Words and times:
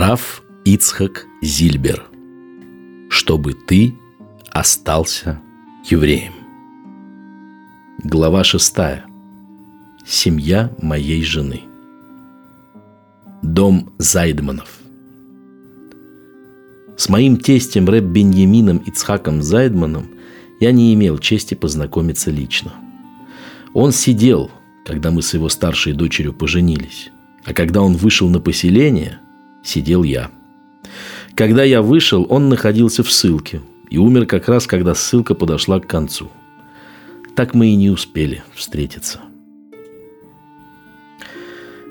Раф 0.00 0.44
Ицхак 0.64 1.26
Зильбер 1.42 2.06
«Чтобы 3.10 3.54
ты 3.54 3.96
остался 4.48 5.40
евреем». 5.90 6.34
Глава 8.04 8.44
шестая. 8.44 9.06
Семья 10.06 10.70
моей 10.80 11.24
жены. 11.24 11.62
Дом 13.42 13.92
Зайдманов. 13.98 14.68
С 16.96 17.08
моим 17.08 17.36
тестем 17.36 17.88
Рэб 17.88 18.04
Беньямином 18.04 18.78
Ицхаком 18.78 19.42
Зайдманом 19.42 20.10
я 20.60 20.70
не 20.70 20.94
имел 20.94 21.18
чести 21.18 21.54
познакомиться 21.54 22.30
лично. 22.30 22.72
Он 23.74 23.90
сидел, 23.90 24.48
когда 24.86 25.10
мы 25.10 25.22
с 25.22 25.34
его 25.34 25.48
старшей 25.48 25.92
дочерью 25.92 26.34
поженились, 26.34 27.10
а 27.44 27.52
когда 27.52 27.82
он 27.82 27.94
вышел 27.94 28.28
на 28.28 28.38
поселение– 28.38 29.18
сидел 29.68 30.02
я. 30.02 30.30
Когда 31.34 31.62
я 31.62 31.82
вышел, 31.82 32.26
он 32.28 32.48
находился 32.48 33.02
в 33.02 33.12
ссылке 33.12 33.60
и 33.90 33.98
умер 33.98 34.26
как 34.26 34.48
раз, 34.48 34.66
когда 34.66 34.94
ссылка 34.94 35.34
подошла 35.34 35.78
к 35.80 35.86
концу. 35.86 36.30
Так 37.36 37.54
мы 37.54 37.68
и 37.68 37.76
не 37.76 37.90
успели 37.90 38.42
встретиться. 38.54 39.20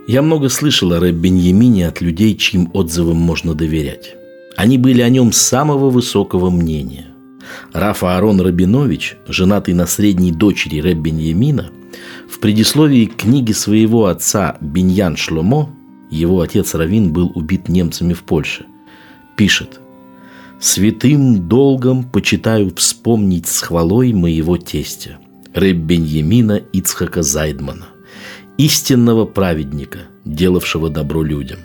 Я 0.07 0.21
много 0.21 0.49
слышал 0.49 0.91
о 0.93 0.99
Рэб 0.99 1.15
Беньямине 1.15 1.87
от 1.87 2.01
людей, 2.01 2.35
чьим 2.35 2.69
отзывам 2.73 3.17
можно 3.17 3.53
доверять. 3.53 4.15
Они 4.55 4.77
были 4.77 5.01
о 5.01 5.09
нем 5.09 5.31
самого 5.31 5.89
высокого 5.89 6.49
мнения. 6.49 7.07
Рафа 7.73 8.15
Аарон 8.15 8.41
Рабинович, 8.41 9.17
женатый 9.27 9.73
на 9.73 9.85
средней 9.85 10.31
дочери 10.31 10.79
Рэб 10.79 10.97
Беньямина, 10.97 11.71
в 12.29 12.39
предисловии 12.39 13.05
книги 13.05 13.51
своего 13.51 14.07
отца 14.07 14.57
Беньян 14.61 15.15
Шломо 15.15 15.76
его 16.09 16.41
отец 16.41 16.73
Равин 16.73 17.11
был 17.11 17.31
убит 17.35 17.69
немцами 17.69 18.13
в 18.13 18.23
Польше. 18.23 18.65
Пишет. 19.35 19.79
«Святым 20.59 21.47
долгом 21.47 22.03
почитаю 22.03 22.73
вспомнить 22.75 23.47
с 23.47 23.61
хвалой 23.61 24.11
моего 24.13 24.57
тестя, 24.57 25.19
Рэб 25.53 25.77
Беньямина 25.77 26.61
Ицхака 26.73 27.21
Зайдмана, 27.21 27.85
истинного 28.57 29.25
праведника, 29.25 29.99
делавшего 30.25 30.89
добро 30.89 31.21
людям, 31.21 31.59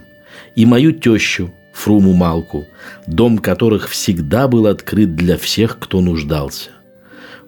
и 0.56 0.66
мою 0.66 0.92
тещу, 0.92 1.50
Фруму 1.72 2.12
Малку, 2.12 2.66
дом 3.06 3.38
которых 3.38 3.88
всегда 3.88 4.46
был 4.46 4.66
открыт 4.66 5.16
для 5.16 5.38
всех, 5.38 5.78
кто 5.78 6.02
нуждался. 6.02 6.68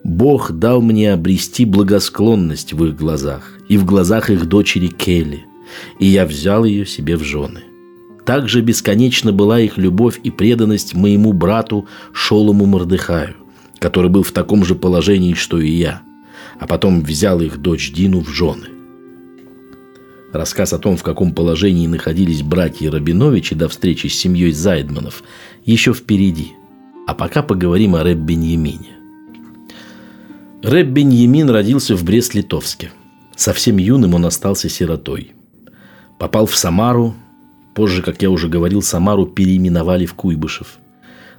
Бог 0.03 0.51
дал 0.51 0.81
мне 0.81 1.13
обрести 1.13 1.67
благосклонность 1.67 2.73
в 2.73 2.87
их 2.87 2.97
глазах 2.97 3.59
и 3.69 3.77
в 3.77 3.85
глазах 3.85 4.31
их 4.31 4.47
дочери 4.47 4.87
Келли– 4.87 5.45
и 5.99 6.07
я 6.07 6.27
взял 6.27 6.65
ее 6.65 6.87
себе 6.87 7.17
в 7.17 7.23
жены. 7.23 7.63
Также 8.25 8.63
бесконечно 8.63 9.33
была 9.33 9.61
их 9.61 9.77
любовь 9.77 10.19
и 10.23 10.31
преданность 10.31 10.95
моему 10.95 11.33
брату 11.33 11.87
Шолому 12.13 12.65
Мордыхаю, 12.65 13.37
который 13.79 14.11
был 14.11 14.23
в 14.23 14.33
таком 14.33 14.65
же 14.65 14.75
положении, 14.75 15.35
что 15.35 15.61
и 15.61 15.71
я, 15.71 16.03
а 16.59 16.67
потом 16.67 17.03
взял 17.03 17.41
их 17.41 17.59
дочь 17.59 17.93
Дину 17.93 18.21
в 18.21 18.29
жены. 18.31 18.69
Рассказ 20.33 20.73
о 20.73 20.79
том, 20.79 20.97
в 20.97 21.03
каком 21.03 21.33
положении 21.33 21.87
находились 21.87 22.43
братья 22.43 22.91
Рабиновичи 22.91 23.55
до 23.55 23.69
встречи 23.69 24.09
с 24.09 24.19
семьей 24.19 24.53
Зайдманов, 24.53 25.23
еще 25.65 25.93
впереди. 25.93 26.53
А 27.07 27.15
пока 27.15 27.43
поговорим 27.43 27.95
о 27.95 28.03
Рэб 28.03 28.19
Беньямине. 28.19 28.97
Рэб 30.63 30.89
Беньямин 30.89 31.51
родился 31.51 31.95
в 31.95 32.03
Брест-Литовске. 32.03 32.91
Совсем 33.37 33.77
юным 33.77 34.15
он 34.15 34.25
остался 34.25 34.71
сиротой– 34.71 35.33
Попал 36.19 36.47
в 36.47 36.57
Самару. 36.57 37.15
Позже, 37.75 38.03
как 38.03 38.23
я 38.23 38.31
уже 38.31 38.49
говорил, 38.49 38.83
Самару 38.83 39.27
переименовали 39.27 40.07
в 40.07 40.15
Куйбышев. 40.15 40.79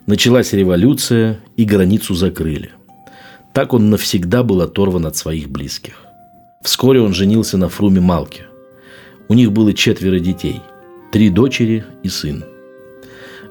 Началась 0.05 0.53
революция, 0.53 1.39
и 1.55 1.63
границу 1.63 2.13
закрыли. 2.13 2.71
Так 3.53 3.73
он 3.73 3.89
навсегда 3.89 4.43
был 4.43 4.61
оторван 4.61 5.05
от 5.05 5.15
своих 5.15 5.49
близких. 5.49 6.03
Вскоре 6.61 6.99
он 6.99 7.13
женился 7.13 7.57
на 7.57 7.69
Фруме 7.69 8.01
Малке. 8.01 8.45
У 9.29 9.33
них 9.33 9.51
было 9.51 9.73
четверо 9.73 10.19
детей. 10.19 10.61
Три 11.11 11.29
дочери 11.29 11.85
и 12.03 12.09
сын. 12.09 12.43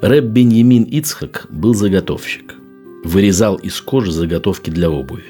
Рэб 0.02 0.24
Беньямин 0.24 0.82
Ицхак 0.84 1.46
был 1.48 1.74
заготовщик. 1.74 2.54
Вырезал 3.02 3.56
из 3.56 3.80
кожи 3.80 4.12
заготовки 4.12 4.68
для 4.68 4.90
обуви. 4.90 5.24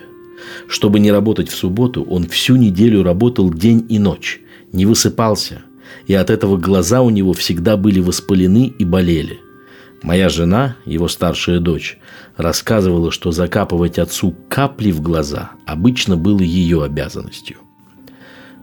Чтобы 0.67 0.99
не 0.99 1.13
работать 1.13 1.49
в 1.49 1.55
субботу, 1.55 2.03
он 2.03 2.27
всю 2.27 2.57
неделю 2.57 3.03
работал 3.03 3.53
день 3.53 3.87
и 3.89 3.99
ночь, 3.99 4.41
не 4.73 4.87
высыпался– 4.87 5.63
и 6.07 6.15
от 6.15 6.31
этого 6.31 6.57
глаза 6.57 7.03
у 7.03 7.11
него 7.11 7.33
всегда 7.33 7.77
были 7.77 8.01
воспалены 8.01 8.73
и 8.79 8.85
болели. 8.85 9.41
Моя 10.03 10.29
жена, 10.29 10.77
его 10.85 11.09
старшая 11.09 11.61
дочь, 11.61 11.99
рассказывала, 12.37 13.11
что 13.11 13.33
закапывать 13.33 13.99
отцу 13.99 14.35
капли 14.49 14.91
в 14.91 15.01
глаза 15.01 15.53
обычно 15.67 16.17
было 16.17 16.41
ее 16.41 16.85
обязанностью. 16.85 17.57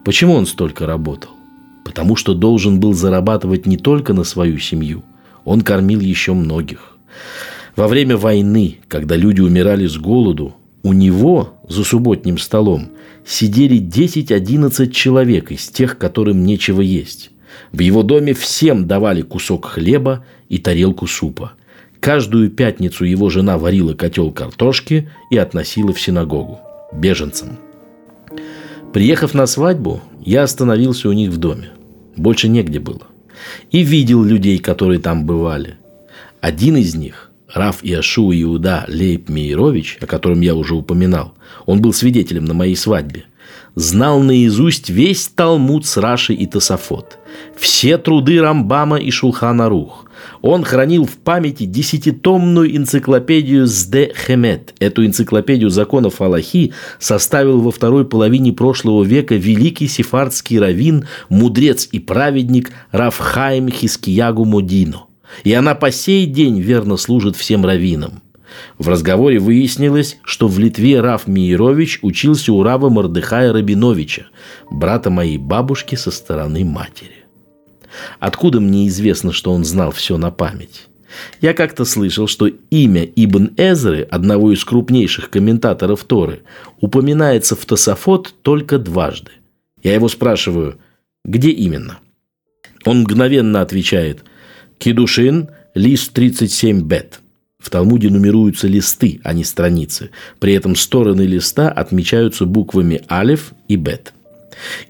Почему 0.04 0.34
он 0.34 0.46
столько 0.46 0.86
работал? 0.86 1.30
Потому 1.84 2.16
что 2.16 2.34
должен 2.34 2.78
был 2.78 2.94
зарабатывать 2.94 3.66
не 3.66 3.76
только 3.76 4.12
на 4.12 4.24
свою 4.24 4.58
семью, 4.58 5.04
он 5.44 5.62
кормил 5.62 6.00
еще 6.00 6.32
многих. 6.32 6.96
Во 7.74 7.88
время 7.88 8.16
войны, 8.16 8.78
когда 8.88 9.16
люди 9.16 9.40
умирали 9.40 9.86
с 9.86 9.96
голоду, 9.96 10.54
у 10.82 10.92
него 10.92 11.54
за 11.68 11.84
субботним 11.84 12.38
столом 12.38 12.88
сидели 13.24 13.80
10-11 13.80 14.90
человек 14.90 15.52
из 15.52 15.68
тех, 15.68 15.96
которым 15.98 16.44
нечего 16.44 16.80
есть. 16.80 17.30
В 17.70 17.80
его 17.80 18.02
доме 18.02 18.34
всем 18.34 18.86
давали 18.86 19.22
кусок 19.22 19.66
хлеба 19.66 20.24
и 20.48 20.58
тарелку 20.58 21.06
супа. 21.06 21.52
Каждую 22.00 22.50
пятницу 22.50 23.04
его 23.04 23.30
жена 23.30 23.58
варила 23.58 23.94
котел 23.94 24.32
картошки 24.32 25.08
и 25.30 25.36
относила 25.36 25.92
в 25.92 26.00
синагогу. 26.00 26.58
Беженцам. 26.92 27.58
Приехав 28.92 29.34
на 29.34 29.46
свадьбу, 29.46 30.00
я 30.24 30.42
остановился 30.42 31.08
у 31.08 31.12
них 31.12 31.30
в 31.30 31.38
доме. 31.38 31.70
Больше 32.16 32.48
негде 32.48 32.80
было. 32.80 33.02
И 33.70 33.82
видел 33.82 34.22
людей, 34.22 34.58
которые 34.58 35.00
там 35.00 35.24
бывали. 35.24 35.76
Один 36.40 36.76
из 36.76 36.94
них, 36.94 37.31
Раф 37.54 37.78
Иошуа 37.82 38.32
Иуда 38.40 38.84
Лейб 38.88 39.28
Мейрович, 39.28 39.98
о 40.00 40.06
котором 40.06 40.40
я 40.40 40.54
уже 40.54 40.74
упоминал, 40.74 41.34
он 41.66 41.82
был 41.82 41.92
свидетелем 41.92 42.44
на 42.44 42.54
моей 42.54 42.76
свадьбе, 42.76 43.24
знал 43.74 44.20
наизусть 44.20 44.88
весь 44.88 45.28
Талмуд 45.28 45.84
с 45.84 45.96
Раши 45.98 46.32
и 46.32 46.46
Тософот, 46.46 47.18
все 47.56 47.98
труды 47.98 48.40
Рамбама 48.40 48.96
и 48.96 49.10
Шулхана 49.10 49.68
Рух. 49.68 50.06
Он 50.40 50.64
хранил 50.64 51.04
в 51.04 51.16
памяти 51.16 51.64
десятитомную 51.64 52.76
энциклопедию 52.76 53.66
Сде 53.66 54.12
Хемет. 54.14 54.72
Эту 54.78 55.04
энциклопедию 55.04 55.68
законов 55.68 56.20
Аллахи 56.20 56.72
составил 57.00 57.60
во 57.60 57.72
второй 57.72 58.04
половине 58.04 58.52
прошлого 58.52 59.02
века 59.02 59.34
великий 59.34 59.88
сефардский 59.88 60.60
раввин, 60.60 61.06
мудрец 61.28 61.88
и 61.90 61.98
праведник 61.98 62.70
Рафхайм 62.92 63.68
Хискиягу 63.68 64.44
Модино. 64.44 65.06
И 65.44 65.52
она 65.52 65.74
по 65.74 65.90
сей 65.90 66.26
день 66.26 66.60
верно 66.60 66.96
служит 66.96 67.36
всем 67.36 67.64
раввинам. 67.64 68.22
В 68.78 68.88
разговоре 68.88 69.38
выяснилось, 69.38 70.18
что 70.24 70.48
в 70.48 70.58
Литве 70.58 71.00
Раф 71.00 71.26
Миерович 71.26 72.00
учился 72.02 72.52
у 72.52 72.62
Рава 72.62 72.90
Мордыхая 72.90 73.52
Рабиновича, 73.52 74.26
брата 74.70 75.10
моей 75.10 75.38
бабушки 75.38 75.94
со 75.94 76.10
стороны 76.10 76.64
матери. 76.64 77.24
Откуда 78.18 78.60
мне 78.60 78.88
известно, 78.88 79.32
что 79.32 79.52
он 79.52 79.64
знал 79.64 79.90
все 79.90 80.16
на 80.16 80.30
память? 80.30 80.88
Я 81.40 81.52
как-то 81.52 81.84
слышал, 81.84 82.26
что 82.26 82.46
имя 82.46 83.04
Ибн 83.04 83.52
Эзры, 83.56 84.02
одного 84.02 84.52
из 84.52 84.64
крупнейших 84.64 85.28
комментаторов 85.28 86.04
Торы, 86.04 86.42
упоминается 86.80 87.54
в 87.54 87.64
Тософот 87.66 88.34
только 88.42 88.78
дважды. 88.78 89.32
Я 89.82 89.94
его 89.94 90.08
спрашиваю, 90.08 90.78
где 91.24 91.50
именно? 91.50 91.98
Он 92.84 93.00
мгновенно 93.02 93.60
отвечает 93.60 94.24
«Кедушин, 94.82 95.50
лист 95.76 96.12
37 96.12 96.80
бет». 96.80 97.20
В 97.60 97.70
Талмуде 97.70 98.10
нумеруются 98.10 98.66
листы, 98.66 99.20
а 99.22 99.32
не 99.32 99.44
страницы. 99.44 100.10
При 100.40 100.54
этом 100.54 100.74
стороны 100.74 101.22
листа 101.22 101.70
отмечаются 101.70 102.46
буквами 102.46 103.00
«Алев» 103.06 103.52
и 103.68 103.76
«Бет». 103.76 104.12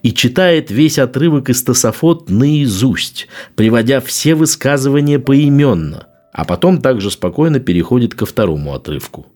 И 0.02 0.14
читает 0.14 0.70
весь 0.70 0.98
отрывок 0.98 1.50
из 1.50 1.62
Тософот 1.62 2.30
наизусть, 2.30 3.28
приводя 3.54 4.00
все 4.00 4.34
высказывания 4.34 5.18
поименно, 5.18 6.06
а 6.32 6.46
потом 6.46 6.80
также 6.80 7.10
спокойно 7.10 7.60
переходит 7.60 8.14
ко 8.14 8.24
второму 8.24 8.72
отрывку. 8.72 9.26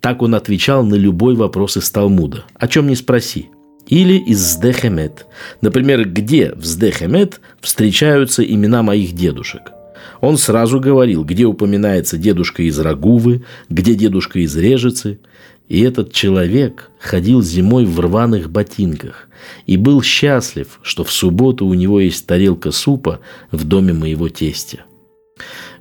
Так 0.00 0.22
он 0.22 0.34
отвечал 0.34 0.82
на 0.82 0.94
любой 0.94 1.34
вопрос 1.34 1.76
из 1.76 1.90
Талмуда, 1.90 2.46
о 2.54 2.68
чем 2.68 2.86
не 2.86 2.96
спроси. 2.96 3.50
Или 3.86 4.14
из 4.14 4.38
Сдехемет. 4.38 5.26
Например, 5.60 6.08
где 6.08 6.52
в 6.54 6.64
Сдехемет 6.64 7.40
встречаются 7.60 8.42
имена 8.42 8.82
моих 8.82 9.12
дедушек– 9.12 9.62
он 10.20 10.38
сразу 10.38 10.80
говорил, 10.80 11.24
где 11.24 11.44
упоминается 11.44 12.16
дедушка 12.16 12.62
из 12.62 12.78
Рагувы, 12.78 13.44
где 13.68 13.94
дедушка 13.94 14.38
из 14.38 14.56
Режицы. 14.56 15.20
И 15.68 15.80
этот 15.80 16.12
человек 16.12 16.90
ходил 16.98 17.42
зимой 17.42 17.86
в 17.86 17.98
рваных 18.00 18.50
ботинках 18.50 19.28
и 19.66 19.76
был 19.76 20.02
счастлив, 20.02 20.78
что 20.82 21.04
в 21.04 21.12
субботу 21.12 21.66
у 21.66 21.74
него 21.74 22.00
есть 22.00 22.26
тарелка 22.26 22.70
супа 22.70 23.20
в 23.50 23.64
доме 23.64 23.92
моего 23.92 24.28
тестя. 24.28 24.84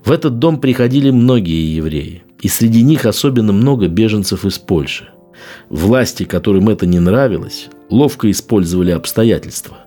В 0.03 0.11
этот 0.11 0.39
дом 0.39 0.59
приходили 0.59 1.09
многие 1.09 1.75
евреи, 1.75 2.23
и 2.41 2.47
среди 2.47 2.81
них 2.81 3.05
особенно 3.05 3.53
много 3.53 3.87
беженцев 3.87 4.45
из 4.45 4.57
Польши. 4.57 5.09
Власти, 5.69 6.23
которым 6.23 6.69
это 6.69 6.85
не 6.85 6.99
нравилось, 6.99 7.69
ловко 7.89 8.29
использовали 8.29 8.91
обстоятельства. 8.91 9.77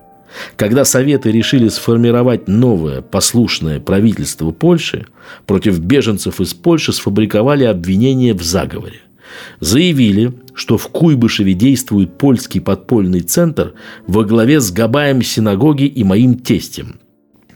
Когда 0.55 0.85
Советы 0.85 1.31
решили 1.31 1.67
сформировать 1.67 2.47
новое 2.47 3.01
послушное 3.01 3.79
правительство 3.79 4.51
Польши, 4.51 5.07
против 5.45 5.79
беженцев 5.79 6.41
из 6.41 6.53
Польши 6.53 6.93
сфабриковали 6.93 7.63
обвинения 7.63 8.33
в 8.33 8.43
заговоре. 8.43 9.01
Заявили, 9.59 10.33
что 10.53 10.77
в 10.77 10.87
Куйбышеве 10.87 11.53
действует 11.53 12.17
польский 12.17 12.61
подпольный 12.61 13.21
центр 13.21 13.73
во 14.05 14.23
главе 14.23 14.59
с 14.59 14.71
Габаем 14.71 15.21
синагоги 15.21 15.83
и 15.83 16.03
моим 16.03 16.35
тестем. 16.35 16.99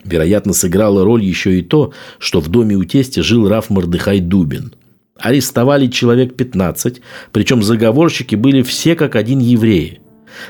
Вероятно, 0.04 0.54
сыграло 0.54 1.04
роль 1.06 1.24
еще 1.24 1.60
и 1.60 1.62
то, 1.62 1.94
что 2.18 2.40
в 2.40 2.50
доме 2.50 2.76
у 2.76 2.84
тестя 2.84 3.24
жил 3.24 3.48
Раф 3.48 3.70
Мордыхай 3.70 4.20
Дубин. 4.20 4.74
Арестовали 5.22 5.86
человек 5.88 6.36
15, 6.36 7.02
причем 7.32 7.62
заговорщики 7.62 8.36
были 8.36 8.64
все 8.64 8.96
как 8.96 9.16
один 9.16 9.40
евреи. 9.40 10.02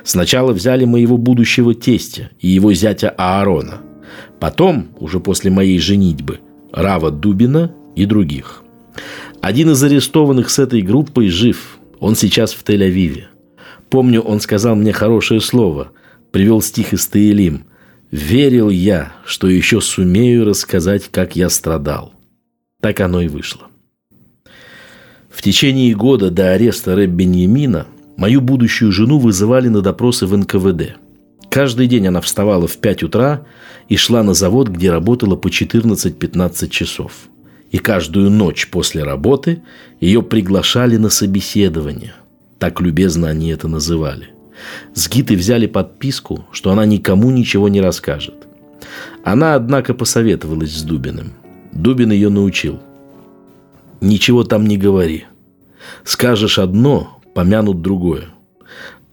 Сначала 0.03 0.53
взяли 0.53 0.85
моего 0.85 1.17
будущего 1.17 1.73
тестя 1.73 2.29
и 2.39 2.47
его 2.47 2.73
зятя 2.73 3.09
Аарона. 3.17 3.81
Потом, 4.39 4.87
уже 4.99 5.19
после 5.19 5.51
моей 5.51 5.77
женитьбы, 5.79 6.39
Рава 6.71 7.11
Дубина 7.11 7.75
и 7.95 8.05
других. 8.05 8.63
Один 9.41 9.71
из 9.71 9.83
арестованных 9.83 10.49
с 10.49 10.59
этой 10.59 10.81
группой 10.81 11.29
жив. 11.29 11.77
Он 11.99 12.15
сейчас 12.15 12.53
в 12.53 12.63
Тель-Авиве. 12.63 13.25
Помню, 13.89 14.21
он 14.21 14.39
сказал 14.39 14.75
мне 14.75 14.93
хорошее 14.93 15.41
слово. 15.41 15.91
Привел 16.31 16.61
стих 16.61 16.93
из 16.93 17.07
Таилим. 17.07 17.65
«Верил 18.09 18.69
я, 18.69 19.13
что 19.25 19.47
еще 19.47 19.79
сумею 19.79 20.45
рассказать, 20.45 21.09
как 21.11 21.35
я 21.35 21.49
страдал». 21.49 22.13
Так 22.81 22.99
оно 22.99 23.21
и 23.21 23.27
вышло. 23.27 23.70
В 25.31 25.41
течение 25.41 25.95
года 25.95 26.29
до 26.29 26.51
ареста 26.51 26.95
Рэб 26.95 27.09
Беньямина– 27.09 27.87
Мою 28.21 28.39
будущую 28.39 28.91
жену 28.91 29.17
вызывали 29.17 29.67
на 29.67 29.81
допросы 29.81 30.27
в 30.27 30.37
НКВД. 30.37 30.95
Каждый 31.49 31.87
день 31.87 32.05
она 32.05 32.21
вставала 32.21 32.67
в 32.67 32.77
5 32.77 33.01
утра 33.01 33.47
и 33.89 33.97
шла 33.97 34.21
на 34.21 34.35
завод, 34.35 34.67
где 34.67 34.91
работала 34.91 35.35
по 35.35 35.47
14-15 35.47 36.69
часов. 36.69 37.13
И 37.71 37.79
каждую 37.79 38.29
ночь 38.29 38.69
после 38.69 39.03
работы 39.03 39.63
ее 39.99 40.21
приглашали 40.21 40.97
на 40.97 41.09
собеседование. 41.09 42.13
Так 42.59 42.79
любезно 42.79 43.27
они 43.27 43.49
это 43.49 43.67
называли. 43.67 44.27
С 44.93 45.09
Гиты 45.09 45.35
взяли 45.35 45.65
подписку, 45.65 46.45
что 46.51 46.71
она 46.71 46.85
никому 46.85 47.31
ничего 47.31 47.69
не 47.69 47.81
расскажет. 47.81 48.47
Она, 49.23 49.55
однако, 49.55 49.95
посоветовалась 49.95 50.77
с 50.77 50.83
Дубиным. 50.83 51.33
Дубин 51.71 52.11
ее 52.11 52.29
научил. 52.29 52.79
«Ничего 54.01 54.43
там 54.43 54.65
не 54.65 54.77
говори. 54.77 55.25
Скажешь 56.03 56.59
одно, 56.59 57.21
помянут 57.33 57.81
другое. 57.81 58.25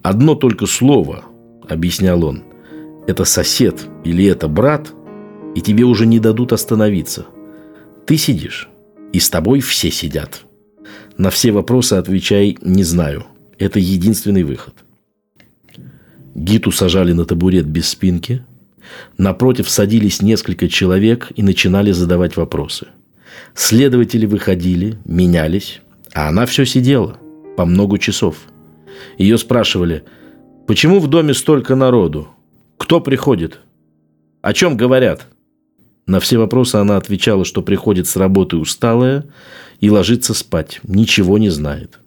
Одно 0.02 0.34
только 0.34 0.66
слово, 0.66 1.24
объяснял 1.68 2.24
он, 2.24 2.44
это 3.06 3.24
сосед 3.24 3.86
или 4.04 4.24
это 4.26 4.48
брат, 4.48 4.92
и 5.54 5.60
тебе 5.60 5.84
уже 5.84 6.06
не 6.06 6.18
дадут 6.18 6.52
остановиться. 6.52 7.26
Ты 8.06 8.16
сидишь, 8.16 8.68
и 9.12 9.18
с 9.18 9.30
тобой 9.30 9.60
все 9.60 9.90
сидят. 9.90 10.44
На 11.16 11.30
все 11.30 11.52
вопросы 11.52 11.94
отвечай 11.94 12.56
«не 12.62 12.84
знаю». 12.84 13.26
Это 13.58 13.80
единственный 13.80 14.44
выход. 14.44 14.74
Гиту 16.34 16.70
сажали 16.70 17.12
на 17.12 17.24
табурет 17.24 17.66
без 17.66 17.88
спинки. 17.88 18.44
Напротив 19.16 19.68
садились 19.68 20.22
несколько 20.22 20.68
человек 20.68 21.32
и 21.34 21.42
начинали 21.42 21.90
задавать 21.90 22.36
вопросы. 22.36 22.86
Следователи 23.54 24.26
выходили, 24.26 24.98
менялись, 25.04 25.80
а 26.12 26.28
она 26.28 26.46
все 26.46 26.64
сидела– 26.64 27.18
по 27.58 27.64
много 27.64 27.98
часов. 27.98 28.36
Ее 29.18 29.36
спрашивали, 29.36 30.04
почему 30.68 31.00
в 31.00 31.08
доме 31.08 31.34
столько 31.34 31.74
народу? 31.74 32.28
Кто 32.76 33.00
приходит? 33.00 33.58
О 34.42 34.52
чем 34.52 34.76
говорят? 34.76 35.26
На 36.06 36.20
все 36.20 36.38
вопросы 36.38 36.76
она 36.76 36.96
отвечала, 36.96 37.44
что 37.44 37.60
приходит 37.60 38.06
с 38.06 38.14
работы 38.14 38.58
усталая 38.58 39.24
и 39.80 39.90
ложится 39.90 40.34
спать, 40.34 40.78
ничего 40.84 41.36
не 41.36 41.48
знает. 41.48 41.98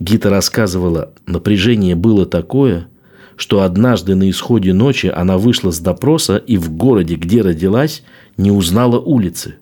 Гита 0.00 0.30
рассказывала, 0.30 1.12
напряжение 1.26 1.94
было 1.94 2.24
такое, 2.24 2.88
что 3.36 3.60
однажды 3.60 4.14
на 4.14 4.30
исходе 4.30 4.72
ночи 4.72 5.12
она 5.14 5.36
вышла 5.36 5.72
с 5.72 5.78
допроса 5.78 6.38
и 6.38 6.56
в 6.56 6.72
городе, 6.72 7.16
где 7.16 7.42
родилась, 7.42 8.02
не 8.38 8.50
узнала 8.50 8.98
улицы. 8.98 9.56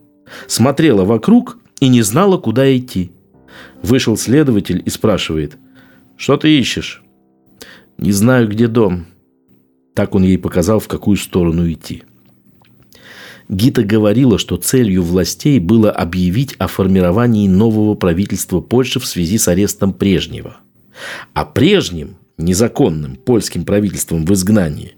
Смотрела 0.46 1.04
вокруг 1.04 1.58
и 1.80 1.88
не 1.88 2.02
знала, 2.02 2.38
куда 2.38 2.76
идти. 2.76 3.12
Вышел 3.82 4.16
следователь 4.16 4.82
и 4.84 4.90
спрашивает, 4.90 5.56
«Что 6.16 6.36
ты 6.36 6.58
ищешь?» 6.58 7.02
«Не 7.98 8.12
знаю, 8.12 8.48
где 8.48 8.66
дом». 8.66 9.06
Так 9.94 10.14
он 10.14 10.22
ей 10.24 10.38
показал, 10.38 10.78
в 10.78 10.88
какую 10.88 11.16
сторону 11.16 11.70
идти. 11.70 12.02
Гита 13.48 13.82
говорила, 13.84 14.38
что 14.38 14.56
целью 14.56 15.02
властей 15.02 15.58
было 15.60 15.90
объявить 15.90 16.54
о 16.58 16.66
формировании 16.66 17.48
нового 17.48 17.94
правительства 17.94 18.60
Польши 18.60 18.98
в 18.98 19.06
связи 19.06 19.38
с 19.38 19.48
арестом 19.48 19.92
прежнего. 19.92 20.56
А 21.32 21.44
прежним, 21.44 22.16
незаконным 22.38 23.16
польским 23.16 23.64
правительством 23.64 24.26
в 24.26 24.32
изгнании, 24.32 24.96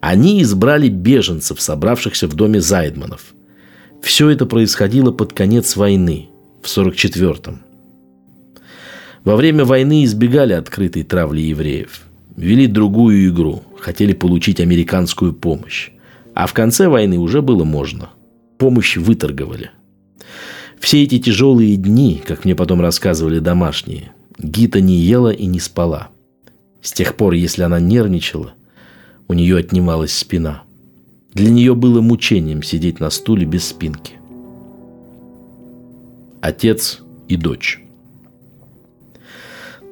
они 0.00 0.42
избрали 0.42 0.88
беженцев, 0.88 1.60
собравшихся 1.60 2.26
в 2.26 2.34
доме 2.34 2.60
Зайдманов. 2.60 3.34
Все 4.02 4.30
это 4.30 4.46
происходило 4.46 5.12
под 5.12 5.32
конец 5.32 5.76
войны, 5.76 6.28
в 6.62 6.66
44-м. 6.66 7.60
Во 9.24 9.36
время 9.36 9.64
войны 9.64 10.04
избегали 10.04 10.54
открытой 10.54 11.02
травли 11.02 11.42
евреев. 11.42 12.02
Вели 12.36 12.66
другую 12.66 13.28
игру, 13.28 13.62
хотели 13.78 14.14
получить 14.14 14.60
американскую 14.60 15.34
помощь. 15.34 15.90
А 16.34 16.46
в 16.46 16.54
конце 16.54 16.88
войны 16.88 17.18
уже 17.18 17.42
было 17.42 17.64
можно. 17.64 18.10
Помощь 18.56 18.96
выторговали. 18.96 19.70
Все 20.78 21.02
эти 21.02 21.18
тяжелые 21.18 21.76
дни, 21.76 22.22
как 22.26 22.44
мне 22.44 22.54
потом 22.54 22.80
рассказывали 22.80 23.38
домашние, 23.38 24.12
Гита 24.38 24.80
не 24.80 24.96
ела 24.96 25.30
и 25.30 25.44
не 25.44 25.60
спала. 25.60 26.08
С 26.80 26.92
тех 26.92 27.14
пор, 27.14 27.34
если 27.34 27.62
она 27.62 27.78
нервничала, 27.78 28.54
у 29.28 29.34
нее 29.34 29.58
отнималась 29.58 30.12
спина. 30.12 30.62
Для 31.32 31.50
нее 31.50 31.74
было 31.74 32.00
мучением 32.00 32.62
сидеть 32.62 33.00
на 33.00 33.10
стуле 33.10 33.46
без 33.46 33.68
спинки. 33.68 34.14
Отец 36.40 37.00
и 37.28 37.36
дочь. 37.36 37.80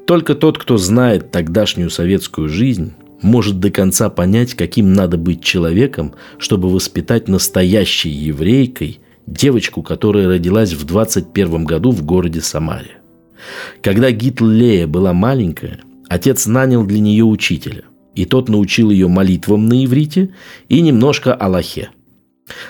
Только 0.06 0.34
тот, 0.34 0.58
кто 0.58 0.78
знает 0.78 1.30
тогдашнюю 1.30 1.90
советскую 1.90 2.48
жизнь, 2.48 2.94
может 3.20 3.60
до 3.60 3.70
конца 3.70 4.08
понять, 4.10 4.54
каким 4.54 4.92
надо 4.92 5.16
быть 5.16 5.42
человеком, 5.42 6.14
чтобы 6.38 6.70
воспитать 6.70 7.28
настоящей 7.28 8.10
еврейкой 8.10 9.00
девочку, 9.26 9.82
которая 9.82 10.28
родилась 10.28 10.72
в 10.72 10.84
21 10.84 11.64
году 11.64 11.90
в 11.90 12.04
городе 12.04 12.40
Самаре. 12.40 12.98
Когда 13.82 14.10
Гитлея 14.10 14.86
была 14.86 15.12
маленькая, 15.12 15.80
отец 16.08 16.46
нанял 16.46 16.84
для 16.84 17.00
нее 17.00 17.24
учителя, 17.24 17.84
и 18.18 18.24
тот 18.24 18.48
научил 18.48 18.90
ее 18.90 19.08
молитвам 19.08 19.66
на 19.66 19.84
иврите 19.84 20.30
и 20.68 20.80
немножко 20.80 21.32
Аллахе– 21.32 21.90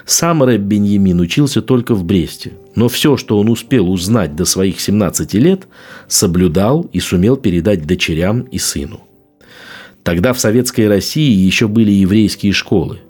сам 0.05 0.43
Рэб 0.43 0.61
Беньямин 0.61 1.21
учился 1.21 1.62
только 1.62 1.95
в 1.95 2.05
Бресте, 2.05 2.52
но 2.75 2.88
все, 2.88 3.17
что 3.17 3.38
он 3.38 3.49
успел 3.49 3.90
узнать 3.90 4.35
до 4.37 4.45
своих 4.45 4.81
17 4.81 5.35
лет, 5.35 5.69
соблюдал 6.09 6.88
и 6.93 7.00
сумел 7.00 7.37
передать 7.37 7.87
дочерям 7.87 8.43
и 8.43 8.59
сыну. 8.59 9.00
Тогда 10.02 10.33
в 10.33 10.40
Советской 10.40 10.88
России 10.88 11.31
еще 11.31 11.69
были 11.69 11.90
еврейские 11.90 12.52
школы. 12.52 13.00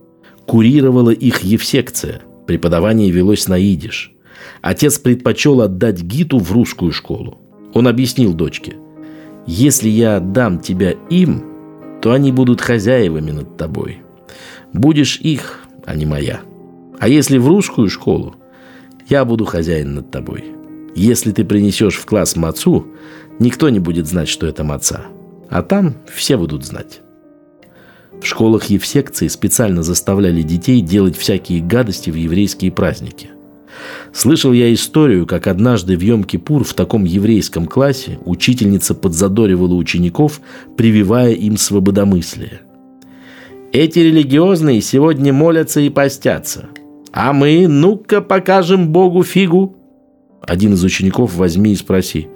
Курировала 0.47 1.11
их 1.11 1.43
Евсекция, 1.43 2.23
преподавание 2.47 3.11
велось 3.11 3.49
на 3.49 3.59
идиш. 3.59 4.13
Отец 4.63 4.99
предпочел 4.99 5.61
отдать 5.61 6.03
Гиту 6.03 6.39
в 6.39 6.51
русскую 6.53 6.93
школу. 6.93 7.39
Он 7.75 7.87
объяснил 7.87 8.33
дочке, 8.33 8.77
«Если 9.47 9.89
я 9.89 10.17
отдам 10.17 10.59
тебя 10.59 10.95
им, 11.11 11.45
то 12.01 12.13
они 12.13 12.33
будут 12.33 12.61
хозяевами 12.61 13.31
над 13.31 13.57
тобой. 13.57 14.03
Будешь 14.73 15.19
их, 15.19 15.61
а 15.85 15.95
не 15.95 16.07
моя». 16.07 16.41
А 16.99 17.09
если 17.09 17.39
в 17.39 17.47
русскую 17.47 17.89
школу, 17.89 18.35
я 19.09 19.25
буду 19.25 19.45
хозяин 19.45 19.95
над 19.95 20.11
тобой. 20.11 20.45
Если 20.95 21.31
ты 21.31 21.45
принесешь 21.45 21.97
в 21.97 22.05
класс 22.07 22.35
мацу, 22.35 22.89
никто 23.39 23.69
не 23.69 23.79
будет 23.79 24.07
знать, 24.07 24.29
что 24.29 24.47
это 24.47 24.65
маца. 24.65 25.03
А 25.49 25.63
там 25.63 25.95
все 26.13 26.37
будут 26.37 26.65
знать. 26.65 27.01
В 28.21 28.27
школах 28.27 28.65
Евсекции 28.65 29.29
специально 29.29 29.85
заставляли 29.85 30.43
детей 30.43 30.81
делать 30.81 31.17
всякие 31.17 31.61
гадости 31.61 32.11
в 32.11 32.17
еврейские 32.17 32.73
праздники. 32.73 33.31
Слышал 34.13 34.53
я 34.53 34.73
историю, 34.73 35.27
как 35.27 35.47
однажды 35.47 35.97
в 35.97 36.01
Йом-Кипур 36.01 36.65
в 36.65 36.75
таком 36.75 37.05
еврейском 37.05 37.67
классе 37.67 38.19
учительница 38.25 38.95
подзадоривала 38.95 39.75
учеников, 39.75 40.41
прививая 40.77 41.33
им 41.33 41.57
свободомыслие. 41.57 42.63
«Эти 43.73 43.99
религиозные 43.99 44.81
сегодня 44.81 45.33
молятся 45.33 45.81
и 45.81 45.91
постятся. 45.91 46.69
А 47.13 47.33
мы, 47.33 47.67
ну-ка, 47.69 48.21
покажем 48.21 48.89
Богу 48.91 49.23
фигу. 49.23 49.77
Один 50.41 50.75
из 50.75 50.85
учеников 50.85 51.35
возьми 51.37 51.73
и 51.73 51.77
спроси. 51.77 52.29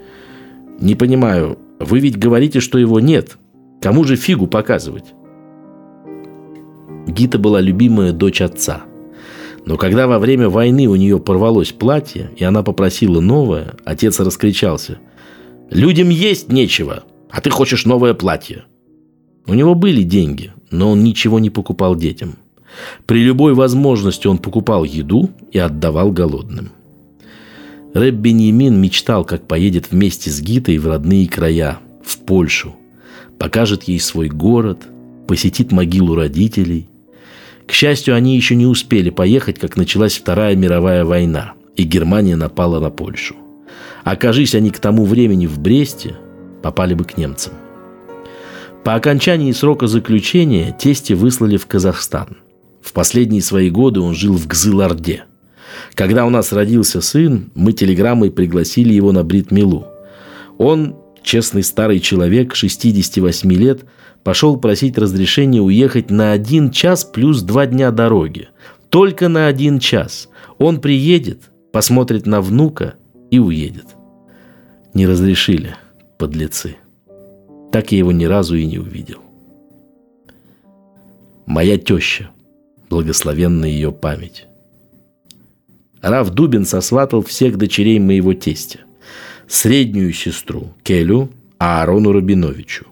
Не 0.81 0.95
понимаю, 0.95 1.59
вы 1.79 2.01
ведь 2.01 2.19
говорите, 2.19 2.61
что 2.61 2.79
его 2.79 3.01
нет. 3.01 3.39
Кому 3.81 4.05
же 4.05 4.17
фигу 4.17 4.47
показывать? 4.47 5.15
Гита 7.07 7.39
была 7.39 7.61
любимая 7.61 8.13
дочь 8.13 8.41
отца. 8.41 8.83
Но 9.65 9.77
когда 9.77 10.07
во 10.07 10.19
время 10.19 10.49
войны 10.49 10.87
у 10.87 10.97
нее 10.97 11.19
порвалось 11.19 11.73
платье, 11.73 12.31
и 12.37 12.45
она 12.45 12.63
попросила 12.63 13.21
новое, 13.21 13.75
отец 13.85 14.19
раскричался. 14.19 14.99
«Людям 15.71 16.09
есть 16.09 16.51
нечего, 16.51 17.05
а 17.31 17.41
ты 17.41 17.51
хочешь 17.51 17.87
новое 17.87 18.15
платье». 18.15 18.65
У 19.47 19.55
него 19.55 19.75
были 19.75 20.03
деньги, 20.03 20.53
но 20.71 20.91
он 20.91 21.03
ничего 21.03 21.39
не 21.39 21.51
покупал 21.51 21.97
детям. 21.97 22.37
При 23.07 23.23
любой 23.23 23.55
возможности 23.55 24.27
он 24.27 24.39
покупал 24.39 24.85
еду 24.85 25.31
и 25.51 25.59
отдавал 25.59 26.11
голодным. 26.11 26.71
Рэб 27.95 28.15
Беньямин 28.15 28.81
мечтал, 28.81 29.25
как 29.25 29.47
поедет 29.47 29.91
вместе 29.91 30.31
с 30.31 30.41
Гитой 30.41 30.79
в 30.79 30.87
родные 30.87 31.29
края, 31.29 31.79
в 32.03 32.19
Польшу, 32.19 32.75
покажет 33.39 33.85
ей 33.85 34.01
свой 34.01 34.29
город, 34.29 34.87
посетит 35.29 35.73
могилу 35.73 36.15
родителей. 36.15 36.89
К 37.73 37.75
счастью, 37.75 38.15
они 38.15 38.37
еще 38.37 38.55
не 38.55 38.67
успели 38.67 39.09
поехать, 39.09 39.59
как 39.59 39.79
началась 39.79 40.19
Вторая 40.19 40.55
мировая 40.55 41.07
война, 41.07 41.55
и 41.75 41.85
Германия 41.85 42.37
напала 42.37 42.81
на 42.81 42.91
Польшу. 42.91 43.35
Окажись 44.05 44.55
они 44.55 44.71
к 44.71 44.79
тому 44.79 45.07
времени 45.07 45.47
в 45.47 45.59
Бресте, 45.59 46.15
попали 46.63 46.93
бы 46.93 47.05
к 47.05 47.17
немцам. 47.17 47.55
По 48.85 48.95
окончании 48.95 49.53
срока 49.53 49.87
заключения 49.87 50.77
тести 50.79 51.15
выслали 51.15 51.57
в 51.57 51.67
Казахстан. 51.67 52.37
В 52.83 52.93
последние 52.93 53.41
свои 53.41 53.71
годы 53.71 54.01
он 54.01 54.15
жил 54.15 54.35
в 54.35 54.47
Гзыларде. 54.47 55.25
Когда 55.95 56.27
у 56.27 56.29
нас 56.29 56.53
родился 56.53 57.01
сын, 57.01 57.53
мы 57.55 57.73
телеграммой 57.73 58.31
пригласили 58.31 58.93
его 58.93 59.13
на 59.13 59.25
Брит-Милу. 59.25 59.87
Он, 60.59 60.97
честный 61.23 61.63
старый 61.63 62.01
человек, 62.01 62.55
68 62.55 63.51
лет, 63.51 63.87
пошел 64.25 64.57
просить 64.57 64.99
разрешения 64.99 65.61
уехать 65.61 66.11
на 66.11 66.33
один 66.33 66.71
час 66.71 67.05
плюс 67.05 67.43
два 67.43 67.67
дня 67.67 67.91
дороги. 67.91 68.49
Только 68.89 69.29
на 69.29 69.47
один 69.47 69.79
час. 69.79 70.29
Он 70.59 70.81
приедет, 70.81 71.51
посмотрит 71.73 72.27
на 72.27 72.41
внука 72.41 72.95
и 73.31 73.39
уедет. 73.39 73.87
Не 74.95 75.07
разрешили, 75.07 75.77
подлецы. 76.19 76.77
Так 77.73 77.93
я 77.93 77.99
его 77.99 78.13
ни 78.13 78.25
разу 78.25 78.57
и 78.57 78.67
не 78.67 78.79
увидел. 78.79 79.19
Моя 81.47 81.79
теща– 81.79 82.31
благословенна 82.91 83.65
ее 83.65 83.91
память. 83.91 84.47
Рав 86.03 86.31
Дубин 86.31 86.67
сосватал 86.67 87.23
всех 87.23 87.57
дочерей 87.57 87.99
моего 87.99 88.35
тестя. 88.35 88.81
Среднюю 89.49 90.13
сестру 90.13 90.75
Келю 90.83 91.31
Аарону 91.59 92.13
Рабиновичу, 92.13 92.87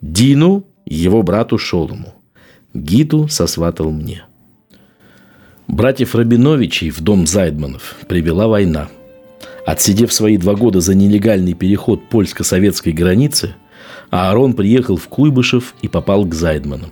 Дину 0.00 0.66
его 0.94 1.22
брату 1.22 1.58
Шолому, 1.58 2.14
Гиту 2.74 3.28
сосватал 3.28 3.90
мне. 3.90 4.24
Братьев 5.66 6.14
Рабиновичей 6.14 6.90
в 6.90 7.00
дом 7.00 7.26
Зайдманов 7.26 7.96
привела 8.08 8.48
война. 8.48 8.88
Отсидев 9.66 10.12
свои 10.12 10.36
два 10.36 10.54
года 10.54 10.80
за 10.80 10.94
нелегальный 10.94 11.54
переход 11.54 12.08
польско-советской 12.08 12.92
границы, 12.92 13.54
Аарон 14.10 14.54
приехал 14.54 14.96
в 14.96 15.08
Куйбышев 15.08 15.74
и 15.82 15.88
попал 15.88 16.24
к 16.24 16.34
Зайдманам. 16.34 16.90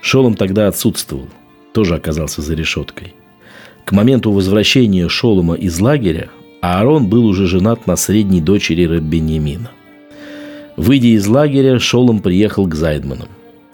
Шолом 0.00 0.34
тогда 0.34 0.68
отсутствовал– 0.68 1.28
тоже 1.76 1.94
оказался 1.94 2.40
за 2.40 2.54
решеткой. 2.54 3.12
К 3.84 3.92
моменту 3.92 4.32
возвращения 4.32 5.10
Шолома 5.10 5.56
из 5.56 5.78
лагеря 5.78 6.30
Аарон 6.62 7.06
был 7.10 7.26
уже 7.26 7.46
женат 7.46 7.86
на 7.86 7.96
средней 7.96 8.40
дочери 8.40 8.86
Раббеньямина. 8.86 9.70
Выйдя 10.76 11.08
из 11.08 11.26
лагеря, 11.26 11.78
Шолом 11.78 12.20
приехал 12.20 12.66
к 12.66 12.74
Зайдманам. 12.74 13.28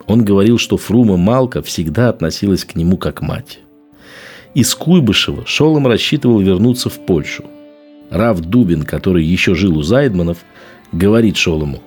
Он 0.07 0.25
говорил, 0.25 0.59
что 0.59 0.77
Фрума 0.77 1.17
Малка 1.17 1.63
всегда 1.63 2.09
относилась 2.09 2.65
к 2.65 2.75
нему 2.75 2.97
как 2.97 3.23
мать. 3.23 3.61
Из 4.55 4.75
Куйбышева 4.75 5.47
Шолом 5.47 5.87
рассчитывал 5.87 6.41
вернуться 6.41 6.91
в 6.91 6.99
Польшу. 7.07 7.45
Рав 8.11 8.41
Дубин, 8.41 8.83
который 8.83 9.25
еще 9.25 9.55
жил 9.55 9.79
у 9.79 9.83
Зайдманов, 9.83 10.39
говорит 10.93 11.37
Шолому, 11.37 11.81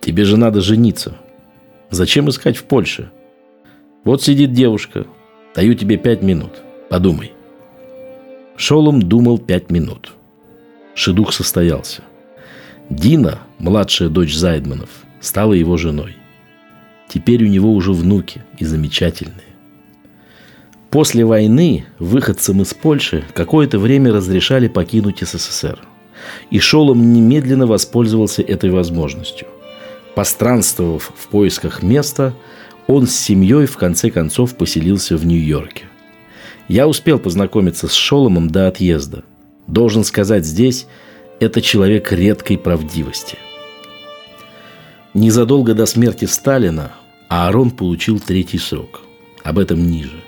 «Тебе 0.00 0.24
же 0.24 0.36
надо 0.36 0.60
жениться. 0.60 1.16
Зачем 1.90 2.30
искать 2.30 2.56
в 2.56 2.64
Польше? 2.64 3.10
Вот 4.04 4.22
сидит 4.22 4.52
девушка, 4.52 5.06
Даю 5.56 5.72
тебе 5.72 5.96
пять 5.96 6.20
минут. 6.20 6.52
Подумай. 6.90 7.32
Шолом 8.58 9.00
думал 9.00 9.38
пять 9.38 9.70
минут. 9.70 10.12
Шедух 10.94 11.32
состоялся. 11.32 12.02
Дина, 12.90 13.40
младшая 13.58 14.08
дочь 14.08 14.34
Зайдманов, 14.34 14.90
стала 15.20 15.54
его 15.54 15.76
женой. 15.76 16.16
Теперь 17.08 17.44
у 17.44 17.48
него 17.48 17.72
уже 17.72 17.92
внуки 17.92 18.42
и 18.58 18.64
замечательные. 18.64 19.34
После 20.90 21.24
войны 21.24 21.84
выходцам 21.98 22.62
из 22.62 22.72
Польши 22.74 23.24
какое-то 23.34 23.78
время 23.78 24.12
разрешали 24.12 24.68
покинуть 24.68 25.20
СССР. 25.20 25.78
И 26.50 26.58
Шолом 26.58 27.12
немедленно 27.12 27.66
воспользовался 27.66 28.42
этой 28.42 28.70
возможностью. 28.70 29.48
Постранствовав 30.14 31.12
в 31.14 31.28
поисках 31.28 31.82
места, 31.82 32.34
он 32.86 33.06
с 33.06 33.16
семьей 33.16 33.66
в 33.66 33.76
конце 33.76 34.10
концов 34.10 34.56
поселился 34.56 35.16
в 35.16 35.26
Нью-Йорке. 35.26 35.84
Я 36.68 36.88
успел 36.88 37.18
познакомиться 37.18 37.88
с 37.88 37.92
Шоломом 37.92 38.48
до 38.48 38.68
отъезда. 38.68 39.24
Должен 39.66 40.04
сказать 40.04 40.46
здесь, 40.46 40.86
это 41.40 41.60
человек 41.60 42.12
редкой 42.12 42.58
правдивости. 42.58 43.38
Незадолго 45.14 45.74
до 45.74 45.86
смерти 45.86 46.26
Сталина 46.26 46.92
Аарон 47.28 47.70
получил 47.70 48.20
третий 48.20 48.58
срок. 48.58 49.00
Об 49.42 49.58
этом 49.58 49.86
ниже. 49.86 50.20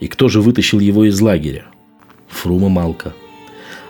И 0.00 0.08
кто 0.08 0.28
же 0.28 0.40
вытащил 0.40 0.80
его 0.80 1.04
из 1.04 1.20
лагеря? 1.20 1.66
Фрума 2.28 2.68
Малка. 2.68 3.12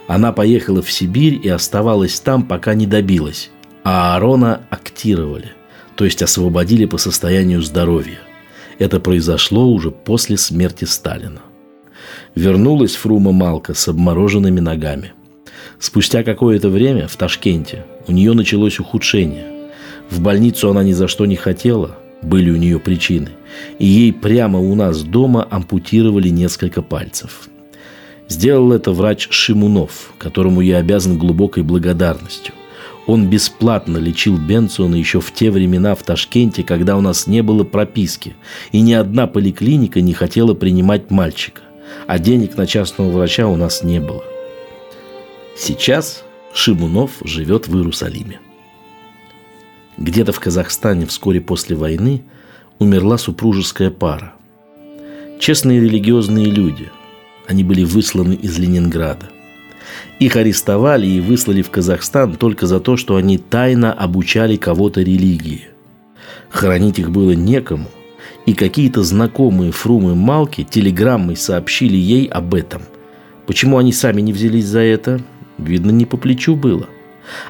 Она 0.07 0.31
поехала 0.31 0.81
в 0.81 0.91
Сибирь 0.91 1.39
и 1.43 1.49
оставалась 1.49 2.19
там, 2.19 2.47
пока 2.47 2.75
не 2.75 2.85
добилась. 2.85 3.49
А 3.83 4.15
Аарона 4.15 4.61
актировали– 4.69 5.51
то 5.95 6.05
есть 6.05 6.21
освободили 6.21 6.85
по 6.85 6.97
состоянию 6.97 7.61
здоровья. 7.61 8.19
Это 8.77 8.99
произошло 8.99 9.67
уже 9.67 9.91
после 9.91 10.37
смерти 10.37 10.85
Сталина. 10.85 11.41
Вернулась 12.35 12.95
Фрума 12.95 13.31
Малка 13.31 13.73
с 13.73 13.87
обмороженными 13.87 14.59
ногами. 14.59 15.13
Спустя 15.79 16.23
какое-то 16.23 16.69
время 16.69 17.07
в 17.07 17.15
Ташкенте 17.15 17.85
у 18.07 18.11
нее 18.11 18.33
началось 18.33 18.79
ухудшение. 18.79 19.45
В 20.09 20.21
больницу 20.21 20.69
она 20.69 20.83
ни 20.83 20.93
за 20.93 21.07
что 21.07 21.25
не 21.25 21.35
хотела, 21.35 21.97
были 22.21 22.49
у 22.49 22.55
нее 22.55 22.79
причины, 22.79 23.29
и 23.79 23.85
ей 23.85 24.13
прямо 24.13 24.59
у 24.59 24.75
нас 24.75 25.03
дома 25.03 25.47
ампутировали 25.49 26.29
несколько 26.29 26.81
пальцев. 26.81 27.49
Сделал 28.27 28.71
это 28.71 28.91
врач 28.91 29.27
Шимунов, 29.29 30.13
которому 30.17 30.61
я 30.61 30.77
обязан 30.77 31.17
глубокой 31.17 31.63
благодарностью– 31.63 32.53
он 33.07 33.29
бесплатно 33.29 33.97
лечил 33.97 34.37
Бенсона 34.37 34.95
еще 34.95 35.19
в 35.19 35.31
те 35.31 35.51
времена 35.51 35.93
в 35.95 36.03
Ташкенте, 36.03 36.63
когда 36.63 36.97
у 36.97 37.01
нас 37.01 37.27
не 37.27 37.43
было 37.43 37.63
прописки, 37.63 38.35
и 38.71 38.81
ни 38.81 38.93
одна 38.93 39.27
поликлиника 39.27 40.01
не 40.01 40.13
хотела 40.13 40.53
принимать 40.53 41.11
мальчика, 41.11 41.61
а 42.07 42.17
денег 42.17 42.57
на 42.57 42.65
частного 42.65 43.11
врача 43.11 43.47
у 43.47 43.55
нас 43.55 43.83
не 43.83 43.99
было. 43.99 44.23
Сейчас 45.57 46.25
Шимунов 46.53 47.11
живет 47.23 47.69
в 47.69 47.77
Иерусалиме. 47.77 48.41
Где-то 49.97 50.33
в 50.33 50.39
Казахстане 50.41 51.05
вскоре 51.05 51.39
после 51.39 51.77
войны 51.77 52.23
умерла 52.77 53.17
супружеская 53.17 53.89
пара. 53.89 54.33
Честные 55.39 55.79
религиозные 55.79 56.47
люди. 56.47 56.91
Они 57.47 57.63
были 57.63 57.85
высланы 57.85 58.33
из 58.33 58.59
Ленинграда. 58.59 59.29
Их 60.19 60.35
арестовали 60.35 61.07
и 61.07 61.21
выслали 61.21 61.61
в 61.61 61.69
Казахстан 61.69 62.35
только 62.35 62.67
за 62.67 62.81
то, 62.81 62.97
что 62.97 63.15
они 63.15 63.37
тайно 63.37 63.93
обучали 63.93 64.57
кого-то 64.57 65.01
религии. 65.01 65.69
Хоронить 66.49 66.99
их 66.99 67.11
было 67.11 67.31
некому, 67.31 67.87
и 68.45 68.53
какие-то 68.53 69.03
знакомые 69.03 69.71
Фрумы 69.71 70.15
Малки 70.15 70.63
телеграммой 70.63 71.37
сообщили 71.37 71.95
ей 71.95 72.25
об 72.25 72.53
этом. 72.53 72.81
Почему 73.47 73.77
они 73.77 73.93
сами 73.93 74.21
не 74.21 74.33
взялись 74.33 74.65
за 74.65 74.79
это? 74.79 75.21
Видно, 75.57 75.91
не 75.91 76.05
по 76.05 76.17
плечу 76.17 76.55
было. 76.55 76.87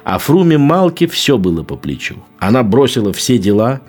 А 0.04 0.18
Фруме 0.18 0.58
Малке 0.58 1.06
все 1.06 1.38
было 1.38 1.62
по 1.62 1.76
плечу. 1.76 2.16
Она 2.38 2.62
бросила 2.62 3.12
все 3.12 3.38
дела, 3.38 3.82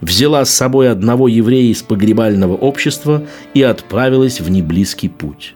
взяла 0.00 0.44
с 0.44 0.50
собой 0.50 0.90
одного 0.90 1.28
еврея 1.28 1.70
из 1.70 1.82
погребального 1.82 2.54
общества 2.54 3.26
и 3.54 3.62
отправилась 3.62 4.40
в 4.40 4.50
неблизкий 4.50 5.08
путь. 5.08 5.54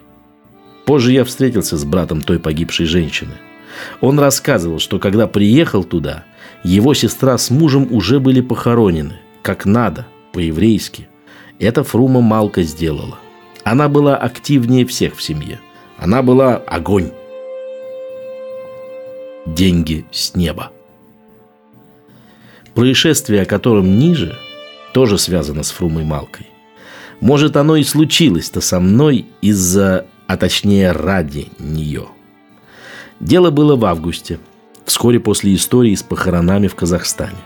Позже 0.85 1.11
я 1.11 1.25
встретился 1.25 1.77
с 1.77 1.85
братом 1.85 2.21
той 2.21 2.39
погибшей 2.39 2.85
женщины. 2.85 3.33
Он 4.01 4.19
рассказывал, 4.19 4.79
что 4.79 4.99
когда 4.99 5.27
приехал 5.27 5.83
туда, 5.83 6.23
его 6.63 6.93
сестра 6.93 7.37
с 7.37 7.49
мужем 7.49 7.87
уже 7.91 8.19
были 8.19 8.41
похоронены, 8.41 9.19
как 9.41 9.65
надо, 9.65 10.07
по-еврейски. 10.33 11.07
Это 11.59 11.83
Фрума 11.83 12.21
Малка 12.21 12.63
сделала. 12.63 13.19
Она 13.63 13.89
была 13.89 14.15
активнее 14.15 14.85
всех 14.85 15.15
в 15.15 15.21
семье. 15.21 15.59
Она 15.97 16.21
была 16.21 16.55
огонь. 16.55 17.11
Деньги 19.55 20.05
с 20.11 20.35
неба. 20.35 20.71
Происшествие, 22.75 23.43
о 23.43 23.45
котором 23.45 23.97
ниже, 23.97 24.37
тоже 24.93 25.17
связано 25.17 25.63
с 25.63 25.71
Фрумой 25.71 26.03
Малкой. 26.03 26.47
Может, 27.21 27.55
оно 27.55 27.77
и 27.77 27.83
случилось-то 27.83 28.59
со 28.59 28.79
мной 28.81 29.25
из-за, 29.41 30.05
а 30.27 30.35
точнее 30.35 30.91
ради 30.91 31.47
нее. 31.59 32.07
Дело 33.21 33.49
было 33.49 33.77
в 33.77 33.85
августе, 33.85 34.39
вскоре 34.85 35.19
после 35.21 35.55
истории 35.55 35.95
с 35.95 36.03
похоронами 36.03 36.67
в 36.67 36.75
Казахстане. 36.75 37.39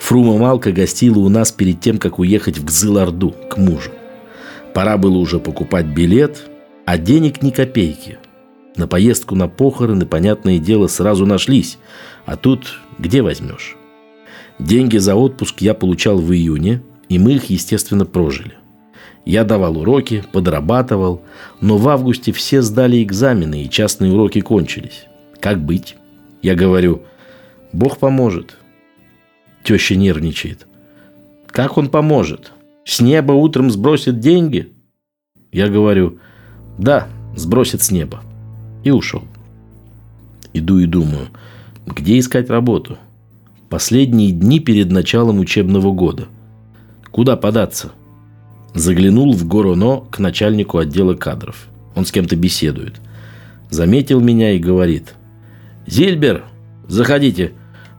Фрума 0.00 0.36
Малка 0.36 0.72
гостила 0.72 1.20
у 1.20 1.28
нас 1.28 1.52
перед 1.52 1.80
тем, 1.80 1.98
как 1.98 2.18
уехать 2.18 2.58
в 2.58 2.64
Гзыл-Орду 2.64 3.34
к 3.48 3.56
мужу. 3.56 3.92
Пора 4.74 4.98
было 4.98 5.18
уже 5.18 5.38
покупать 5.38 5.86
билет, 5.86 6.50
а 6.84 6.98
денег 6.98 7.42
ни 7.42 7.50
копейки. 7.50 8.18
На 8.78 8.86
поездку 8.86 9.34
на 9.34 9.48
похороны, 9.48 10.06
понятное 10.06 10.58
дело, 10.58 10.86
сразу 10.86 11.26
нашлись. 11.26 11.78
А 12.24 12.36
тут 12.36 12.78
где 12.98 13.22
возьмешь? 13.22 13.76
Деньги 14.60 14.98
за 14.98 15.16
отпуск 15.16 15.60
я 15.60 15.74
получал 15.74 16.18
в 16.18 16.32
июне, 16.32 16.82
и 17.08 17.18
мы 17.18 17.32
их, 17.32 17.50
естественно, 17.50 18.06
прожили. 18.06 18.54
Я 19.24 19.42
давал 19.42 19.78
уроки, 19.78 20.24
подрабатывал, 20.32 21.22
но 21.60 21.76
в 21.76 21.88
августе 21.88 22.30
все 22.32 22.62
сдали 22.62 23.02
экзамены, 23.02 23.64
и 23.64 23.68
частные 23.68 24.12
уроки 24.12 24.40
кончились. 24.40 25.06
Как 25.40 25.60
быть? 25.60 25.96
Я 26.40 26.54
говорю, 26.54 27.02
Бог 27.72 27.98
поможет. 27.98 28.58
Теща 29.64 29.96
нервничает. 29.96 30.68
Как 31.48 31.76
он 31.78 31.88
поможет? 31.88 32.52
С 32.84 33.00
неба 33.00 33.32
утром 33.32 33.72
сбросит 33.72 34.20
деньги? 34.20 34.72
Я 35.50 35.66
говорю, 35.66 36.20
да, 36.78 37.08
сбросит 37.34 37.82
с 37.82 37.90
неба. 37.90 38.22
И 38.88 38.90
ушел. 38.90 39.22
Иду 40.54 40.78
и 40.78 40.86
думаю, 40.86 41.28
где 41.84 42.18
искать 42.18 42.48
работу? 42.48 42.96
Последние 43.68 44.32
дни 44.32 44.60
перед 44.60 44.90
началом 44.90 45.40
учебного 45.40 45.92
года. 45.92 46.28
Куда 47.10 47.36
податься? 47.36 47.92
Заглянул 48.72 49.34
в 49.34 49.46
Гороно 49.46 50.04
к 50.10 50.20
начальнику 50.20 50.78
отдела 50.78 51.12
кадров. 51.12 51.68
Он 51.96 52.06
с 52.06 52.12
кем-то 52.12 52.34
беседует. 52.34 52.98
Заметил 53.68 54.20
меня 54.20 54.52
и 54.52 54.58
говорит. 54.58 55.14
«Зильбер, 55.86 56.46
заходите. 56.86 57.52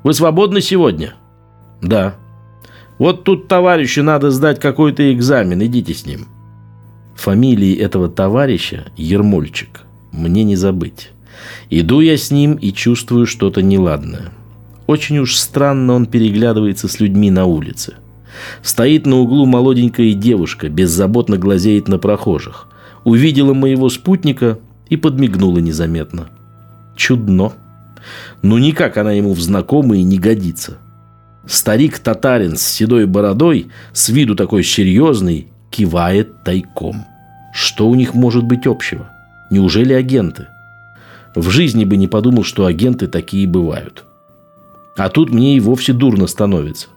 Вы 0.04 0.16
свободны 0.16 0.60
сегодня?» 0.60 1.14
«Да». 1.84 2.16
Вот 2.98 3.24
тут 3.26 3.48
товарищу 3.48 4.02
надо 4.02 4.32
сдать 4.32 4.60
какой-то 4.60 5.14
экзамен, 5.14 5.64
идите 5.64 5.94
с 5.94 6.08
ним. 6.08 6.28
Фамилии 7.16 7.76
этого 7.76 8.10
товарища 8.10 8.86
Ермольчик. 8.98 9.86
Мне 10.12 10.44
не 10.44 10.56
забыть. 10.56 11.12
Иду 11.70 12.00
я 12.02 12.18
с 12.18 12.32
ним 12.32 12.56
и 12.56 12.72
чувствую 12.72 13.26
что-то 13.26 13.62
неладное. 13.62 14.32
Очень 14.88 15.20
уж 15.20 15.36
странно 15.36 15.94
он 15.94 16.08
переглядывается 16.08 16.88
с 16.88 17.00
людьми 17.00 17.30
на 17.30 17.46
улице. 17.46 17.96
Стоит 18.62 19.06
на 19.06 19.18
углу 19.18 19.46
молоденькая 19.46 20.14
девушка, 20.14 20.70
беззаботно 20.70 21.38
глазеет 21.38 21.88
на 21.88 21.98
прохожих. 21.98 22.68
Увидела 23.04 23.54
моего 23.54 23.90
спутника 23.90 24.60
и 24.90 24.98
подмигнула 24.98 25.60
незаметно. 25.60 26.30
Чудно. 26.96 27.54
Ну 28.42 28.58
никак 28.58 28.98
она 28.98 29.12
ему 29.12 29.34
в 29.34 29.42
знакомые 29.42 30.04
не 30.04 30.18
годится. 30.18 30.78
Старик-татарин 31.46 32.58
с 32.58 32.62
седой 32.62 33.06
бородой, 33.06 33.68
с 33.94 34.10
виду 34.10 34.36
такой 34.36 34.64
серьезный, 34.64 35.48
кивает 35.70 36.44
тайком. 36.44 37.06
Что 37.54 37.88
у 37.88 37.96
них 37.96 38.14
может 38.14 38.44
быть 38.44 38.68
общего? 38.68 39.10
Неужели 39.50 39.94
агенты? 39.94 40.48
В 41.36 41.50
жизни 41.50 41.86
бы 41.86 41.98
не 41.98 42.08
подумал, 42.08 42.44
что 42.44 42.66
агенты 42.66 43.08
такие 43.08 43.48
бывают. 43.48 44.04
А 44.98 45.10
тут 45.10 45.30
мне 45.30 45.58
и 45.58 45.60
вовсе 45.60 45.94
дурно 45.94 46.28
становится. 46.28 46.88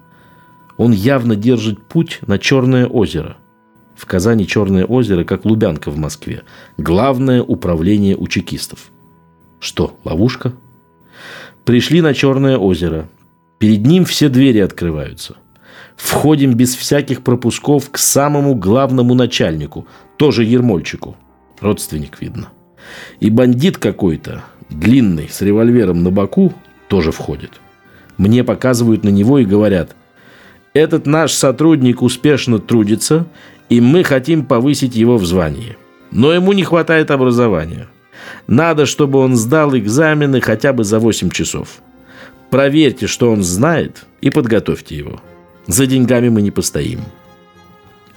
Он 0.77 0.92
явно 0.92 1.37
держит 1.37 1.83
путь 1.87 2.20
на 2.27 2.38
Черное 2.38 2.87
озеро. 2.87 3.37
В 3.94 4.07
Казани 4.07 4.46
Черное 4.46 4.85
озеро, 4.85 5.24
как 5.24 5.44
Лубянка 5.44 5.90
в 5.90 5.98
Москве. 5.98 6.42
Главное 6.79 7.42
управление 7.42 8.16
у 8.16 8.27
чекистов. 8.27 8.90
Что, 9.61 9.96
ловушка? 10.05 10.53
Пришли 11.64 12.00
на 12.00 12.14
Черное 12.14 12.57
озеро– 12.57 13.09
Перед 13.62 13.87
ним 13.87 14.05
все 14.05 14.29
двери 14.29 14.59
открываются. 14.59 15.37
Входим 15.94 16.55
без 16.55 16.74
всяких 16.74 17.22
пропусков 17.22 17.90
к 17.92 17.96
самому 17.96 18.57
главному 18.57 19.14
начальнику, 19.14 19.87
тоже 20.16 20.42
Ермольчику. 20.42 21.14
Родственник, 21.62 22.20
видно. 22.20 22.48
И 23.20 23.31
бандит 23.31 23.79
какой-то, 23.79 24.42
длинный, 24.68 25.29
с 25.29 25.40
револьвером 25.42 26.03
на 26.03 26.11
боку, 26.11 26.53
тоже 26.88 27.12
входит. 27.12 27.61
Мне 28.18 28.42
показывают 28.42 29.05
на 29.05 29.11
него 29.11 29.38
и 29.38 29.44
говорят, 29.44 29.94
этот 30.75 31.07
наш 31.07 31.33
сотрудник 31.33 32.03
успешно 32.03 32.59
трудится, 32.59 33.27
и 33.68 33.81
мы 33.81 34.03
хотим 34.03 34.44
повысить 34.44 34.96
его 34.96 35.18
в 35.18 35.25
звании. 35.25 35.77
Но 36.11 36.33
ему 36.33 36.53
не 36.53 36.64
хватает 36.64 37.11
образования. 37.11 37.88
Надо, 38.48 38.85
чтобы 38.85 39.20
он 39.20 39.37
сдал 39.37 39.77
экзамены 39.77 40.40
хотя 40.40 40.72
бы 40.72 40.83
за 40.83 40.98
8 40.98 41.31
часов. 41.31 41.81
Проверьте, 42.51 43.07
что 43.07 43.31
он 43.31 43.42
знает, 43.42 44.05
и 44.20 44.31
подготовьте 44.31 44.96
его. 44.96 45.20
За 45.68 45.87
деньгами 45.87 46.29
мы 46.29 46.42
не 46.42 46.51
постоим. 46.51 47.01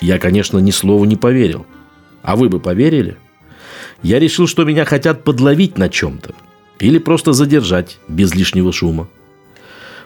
Я, 0.02 0.18
конечно, 0.18 0.58
ни 0.58 0.72
слова 0.72 1.06
не 1.06 1.16
поверил. 1.16 1.66
А 2.24 2.36
вы 2.36 2.50
бы 2.50 2.60
поверили? 2.60 3.18
Я 4.06 4.20
решил, 4.20 4.48
что 4.48 4.64
меня 4.66 4.86
хотят 4.86 5.24
подловить 5.24 5.78
на 5.78 5.90
чем-то. 5.90 6.36
Или 6.80 7.00
просто 7.00 7.34
задержать 7.34 7.98
без 8.08 8.36
лишнего 8.36 8.72
шума. 8.72 9.08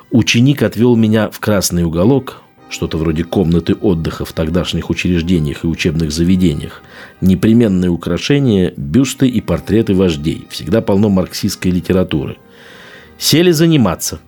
Ученик 0.09 0.63
отвел 0.63 0.95
меня 0.95 1.29
в 1.29 1.39
красный 1.39 1.83
уголок, 1.83 2.41
что-то 2.69 2.97
вроде 2.97 3.23
комнаты 3.23 3.73
отдыха 3.73 4.23
в 4.23 4.31
тогдашних 4.31 4.89
учреждениях 4.89 5.63
и 5.63 5.67
учебных 5.67 6.11
заведениях. 6.11 6.81
Непременные 7.19 7.89
украшения, 7.89 8.73
бюсты 8.77 9.27
и 9.27 9.41
портреты 9.41 9.93
вождей. 9.93 10.47
Всегда 10.49 10.81
полно 10.81 11.09
марксистской 11.09 11.71
литературы– 11.71 12.37
Сели 13.19 13.51
заниматься. 13.51 14.21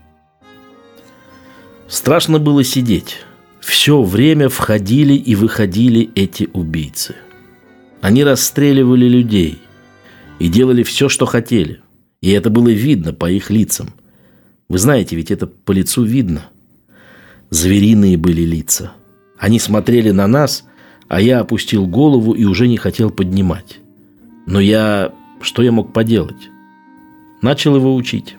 Страшно 1.88 2.40
было 2.40 2.62
сидеть. 2.62 3.20
Все 3.62 4.04
время 4.04 4.50
входили 4.50 5.14
и 5.14 5.34
выходили 5.34 6.12
эти 6.14 6.50
убийцы. 6.52 7.16
Они 8.02 8.24
расстреливали 8.24 9.06
людей 9.06 9.60
и 10.40 10.48
делали 10.48 10.84
все, 10.84 11.08
что 11.08 11.26
хотели. 11.26 11.82
И 12.22 12.32
это 12.32 12.50
было 12.50 12.70
видно 12.70 13.14
по 13.14 13.30
их 13.30 13.50
лицам. 13.50 13.94
Вы 14.68 14.80
знаете, 14.80 15.16
ведь 15.16 15.32
это 15.32 15.48
по 15.48 15.72
лицу 15.72 16.04
видно. 16.04 16.46
Звериные 17.52 18.18
были 18.18 18.42
лица. 18.42 18.94
Они 19.38 19.60
смотрели 19.60 20.12
на 20.12 20.28
нас, 20.28 20.66
а 21.08 21.22
я 21.22 21.40
опустил 21.40 21.88
голову 21.88 22.34
и 22.34 22.46
уже 22.46 22.68
не 22.68 22.78
хотел 22.78 23.10
поднимать. 23.10 23.80
Но 24.46 24.60
я... 24.60 25.14
Что 25.42 25.64
я 25.64 25.72
мог 25.72 25.92
поделать? 25.92 26.50
Начал 27.42 27.76
его 27.76 27.96
учить. 27.96 28.36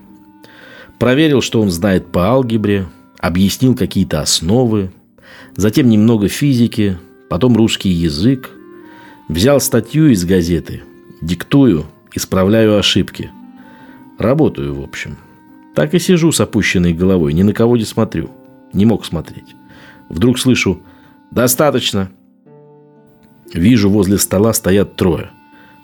Проверил, 1.01 1.41
что 1.41 1.61
он 1.61 1.71
знает 1.71 2.13
по 2.13 2.29
алгебре, 2.29 2.87
объяснил 3.19 3.75
какие-то 3.75 4.21
основы, 4.21 4.93
затем 5.57 5.89
немного 5.89 6.29
физики, 6.29 6.97
потом 7.29 7.57
русский 7.57 7.89
язык. 7.89 8.51
Взял 9.29 9.61
статью 9.61 10.09
из 10.09 10.25
газеты, 10.25 10.83
диктую, 11.21 11.87
исправляю 12.15 12.79
ошибки. 12.79 13.31
Работаю, 14.19 14.75
в 14.75 14.83
общем. 14.83 15.17
Так 15.75 15.95
и 15.95 15.99
сижу 15.99 16.33
с 16.33 16.41
опущенной 16.41 16.93
головой, 16.93 17.33
ни 17.33 17.43
на 17.43 17.53
кого 17.53 17.77
не 17.77 17.85
смотрю. 17.85 18.31
Не 18.73 18.85
мог 18.85 19.05
смотреть. 19.05 19.55
Вдруг 20.09 20.39
слышу 20.39 20.83
«Достаточно!» 21.31 22.11
Вижу, 23.55 23.91
возле 23.91 24.19
стола 24.19 24.53
стоят 24.53 24.97
трое. 24.97 25.31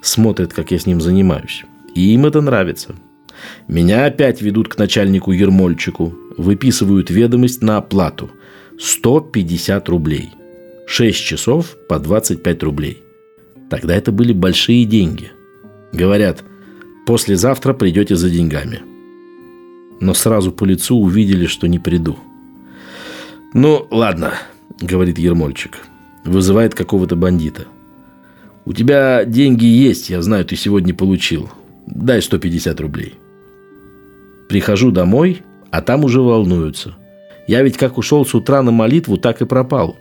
Смотрят, 0.00 0.52
как 0.52 0.70
я 0.70 0.78
с 0.78 0.86
ним 0.86 1.00
занимаюсь. 1.00 1.64
И 1.94 2.14
им 2.14 2.26
это 2.26 2.40
нравится– 2.40 2.94
меня 3.66 4.06
опять 4.06 4.40
ведут 4.42 4.68
к 4.68 4.78
начальнику 4.78 5.32
Ермольчику. 5.32 6.14
Выписывают 6.36 7.10
ведомость 7.10 7.62
на 7.62 7.78
оплату. 7.78 8.30
150 8.78 9.88
рублей. 9.88 10.30
6 10.86 11.18
часов 11.24 11.76
по 11.88 11.98
25 11.98 12.62
рублей. 12.62 13.02
Тогда 13.70 13.94
это 13.94 14.12
были 14.12 14.32
большие 14.32 14.84
деньги. 14.84 15.30
Говорят, 15.92 16.44
послезавтра 17.06 17.74
придете 17.74 18.16
за 18.16 18.30
деньгами. 18.30 18.80
Но 20.00 20.14
сразу 20.14 20.52
по 20.52 20.64
лицу 20.64 20.96
увидели, 20.96 21.46
что 21.46 21.66
не 21.66 21.78
приду. 21.78 22.18
«Ну, 23.54 23.86
ладно»,— 23.90 24.34
говорит 24.80 25.18
Ермольчик. 25.18 25.78
Вызывает 26.24 26.74
какого-то 26.74 27.16
бандита. 27.16 27.64
«У 28.64 28.72
тебя 28.72 29.24
деньги 29.24 29.64
есть, 29.64 30.10
я 30.10 30.20
знаю, 30.20 30.44
ты 30.44 30.56
сегодня 30.56 30.94
получил. 30.94 31.50
Дай 31.86 32.20
150 32.20 32.78
рублей». 32.80 33.14
Прихожу 34.48 34.90
домой, 34.90 35.42
а 35.70 35.80
там 35.82 36.04
уже 36.04 36.20
волнуются. 36.20 36.94
Я 37.46 37.62
ведь 37.62 37.76
как 37.76 37.98
ушел 37.98 38.26
с 38.26 38.34
утра 38.34 38.62
на 38.62 38.70
молитву, 38.70 39.16
так 39.16 39.40
и 39.40 39.46
пропал. 39.46 39.96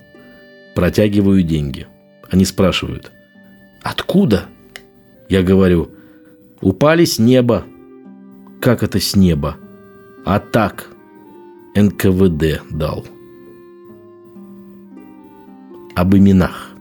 Протягиваю 0.76 1.44
деньги. 1.44 1.88
Они 2.30 2.44
спрашивают, 2.44 3.12
Откуда? 3.90 4.48
Я 5.30 5.44
говорю, 5.44 5.92
упали 6.60 7.06
с 7.06 7.20
неба. 7.20 7.64
Как 8.60 8.84
это 8.84 9.00
с 9.00 9.16
неба? 9.16 9.56
А 10.26 10.40
так, 10.40 10.90
НКВД 11.74 12.64
дал. 12.70 13.06
Об 15.96 16.16
именах. 16.16 16.72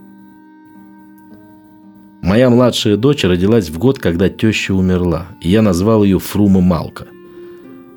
Моя 2.22 2.50
младшая 2.50 2.96
дочь 2.96 3.22
родилась 3.22 3.70
в 3.70 3.78
год, 3.78 4.00
когда 4.00 4.28
теща 4.28 4.74
умерла, 4.74 5.28
и 5.40 5.48
я 5.48 5.62
назвал 5.62 6.02
ее 6.02 6.18
Фрума 6.18 6.60
Малка. 6.60 7.06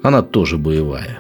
Она 0.04 0.22
тоже 0.22 0.60
боевая. 0.60 1.20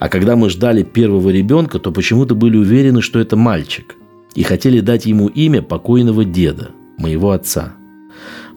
А 0.00 0.08
когда 0.08 0.34
мы 0.34 0.50
ждали 0.50 0.82
первого 0.82 1.30
ребенка, 1.30 1.78
то 1.78 1.92
почему-то 1.92 2.34
были 2.34 2.56
уверены, 2.56 3.00
что 3.00 3.20
это 3.20 3.36
мальчик, 3.36 3.94
и 4.34 4.42
хотели 4.42 4.80
дать 4.80 5.06
ему 5.06 5.28
имя 5.28 5.62
покойного 5.62 6.24
деда, 6.24 6.72
моего 6.98 7.32
отца. 7.32 7.74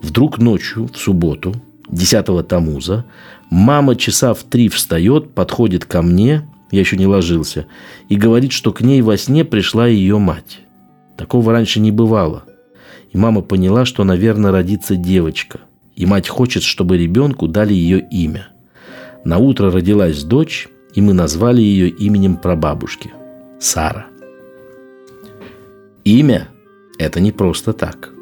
Вдруг 0.02 0.38
ночью, 0.38 0.90
в 0.94 0.98
субботу, 0.98 1.54
10 1.90 2.48
Тамуза, 2.48 3.06
мама 3.50 3.96
часа 3.96 4.34
в 4.34 4.44
три 4.44 4.70
встает, 4.70 5.34
подходит 5.34 5.86
ко 5.86 6.02
мне, 6.02 6.48
я 6.72 6.80
еще 6.80 6.98
не 6.98 7.08
ложился, 7.08 7.66
и 8.08 8.16
говорит, 8.16 8.52
что 8.52 8.72
к 8.72 8.82
ней 8.82 9.02
во 9.02 9.18
сне 9.18 9.44
пришла 9.44 9.88
ее 9.88 10.20
мать. 10.20 10.60
Такого 11.18 11.52
раньше 11.52 11.80
не 11.80 11.92
бывало. 11.92 12.44
И 13.12 13.18
мама 13.18 13.42
поняла, 13.42 13.86
что, 13.86 14.04
наверное, 14.04 14.52
родится 14.52 14.96
девочка. 14.96 15.60
И 15.96 16.06
мать 16.06 16.30
хочет, 16.30 16.64
чтобы 16.64 16.98
ребенку 16.98 17.48
дали 17.48 17.74
ее 17.74 18.00
имя. 18.12 18.50
На 19.26 19.38
утро 19.38 19.72
родилась 19.72 20.24
дочь, 20.24 20.70
и 20.94 21.02
мы 21.02 21.14
назвали 21.14 21.62
ее 21.62 21.90
именем 21.90 22.38
прабабушки– 22.38 23.12
Сара. 23.60 24.08
Имя– 26.06 26.48
это 26.98 27.20
не 27.20 27.34
просто 27.34 27.74
так. 27.74 28.14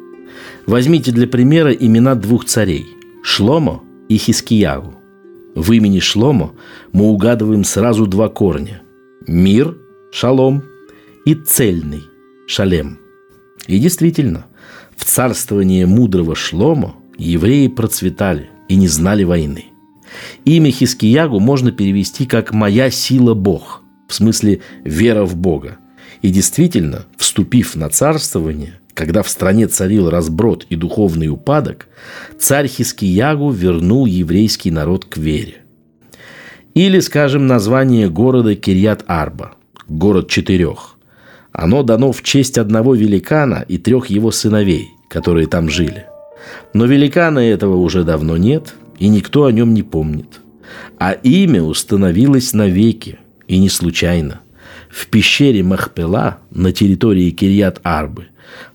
Возьмите 0.68 1.12
для 1.12 1.26
примера 1.26 1.72
имена 1.72 2.14
двух 2.14 2.44
царей– 2.44 2.86
Шломо 3.22 3.82
и 4.10 4.18
Хискиягу. 4.18 4.94
В 5.54 5.72
имени 5.72 5.98
Шломо 5.98 6.52
мы 6.92 7.06
угадываем 7.06 7.64
сразу 7.64 8.06
два 8.06 8.28
корня– 8.28 8.82
мир– 9.26 9.78
шалом 10.12 10.62
и 11.24 11.34
цельный– 11.34 12.02
шалем. 12.46 12.98
И 13.66 13.78
действительно, 13.78 14.44
в 14.94 15.06
царствование 15.06 15.86
мудрого 15.86 16.34
Шломо 16.34 16.96
евреи 17.16 17.68
процветали 17.68 18.50
и 18.68 18.76
не 18.76 18.88
знали 18.88 19.24
войны– 19.24 19.64
Имя 20.44 20.70
Хискиягу 20.70 21.40
можно 21.40 21.72
перевести 21.72 22.26
как 22.26 22.52
«моя 22.52 22.90
сила 22.90 23.34
Бог», 23.34 23.82
в 24.06 24.14
смысле 24.14 24.60
«вера 24.84 25.24
в 25.24 25.36
Бога». 25.36 25.78
И 26.22 26.30
действительно, 26.30 27.04
вступив 27.16 27.76
на 27.76 27.90
царствование, 27.90 28.80
когда 28.98 29.22
в 29.22 29.28
стране 29.28 29.68
царил 29.68 30.10
разброд 30.10 30.66
и 30.70 30.74
духовный 30.76 31.28
упадок, 31.28 31.86
царь 32.38 32.66
Хискиягу 32.66 33.50
вернул 33.50 34.06
еврейский 34.06 34.72
народ 34.72 35.04
к 35.04 35.16
вере. 35.16 35.58
Или, 36.74 36.98
скажем, 36.98 37.46
название 37.46 38.10
города 38.10 38.56
Кирьят-Арба, 38.56 39.52
город 39.88 40.28
четырех. 40.28 40.96
Оно 41.52 41.84
дано 41.84 42.10
в 42.10 42.22
честь 42.22 42.58
одного 42.58 42.94
великана 42.94 43.64
и 43.68 43.78
трех 43.78 44.06
его 44.06 44.32
сыновей, 44.32 44.88
которые 45.08 45.46
там 45.46 45.70
жили. 45.70 46.06
Но 46.74 46.84
великана 46.84 47.38
этого 47.38 47.76
уже 47.76 48.02
давно 48.02 48.36
нет– 48.36 48.74
и 48.98 49.08
никто 49.08 49.44
о 49.44 49.52
нем 49.52 49.74
не 49.74 49.82
помнит. 49.82 50.40
А 50.98 51.12
имя 51.12 51.62
установилось 51.62 52.52
навеки, 52.52 53.18
и 53.46 53.58
не 53.58 53.68
случайно. 53.68 54.40
В 54.90 55.06
пещере 55.06 55.62
Махпела 55.62 56.38
на 56.50 56.72
территории 56.72 57.30
Кирьят-Арбы 57.30 58.26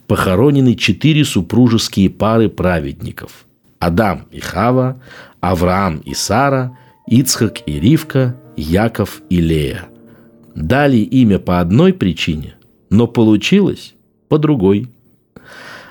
похоронены 0.08 0.76
четыре 0.76 1.26
супружеские 1.26 2.10
пары 2.10 2.50
праведников. 2.50 3.46
Адам 3.80 4.28
и 4.32 4.40
Хава, 4.40 5.02
Авраам 5.42 5.98
и 5.98 6.14
Сара, 6.14 6.78
Ицхак 7.08 7.68
и 7.68 7.80
Ривка, 7.80 8.36
Яков 8.56 9.22
и 9.30 9.42
Лея. 9.42 9.86
Дали 10.56 10.98
имя 10.98 11.40
по 11.40 11.60
одной 11.60 11.94
причине, 11.94 12.56
но 12.90 13.08
получилось 13.08 13.96
по 14.30 14.38
другой. 14.38 14.90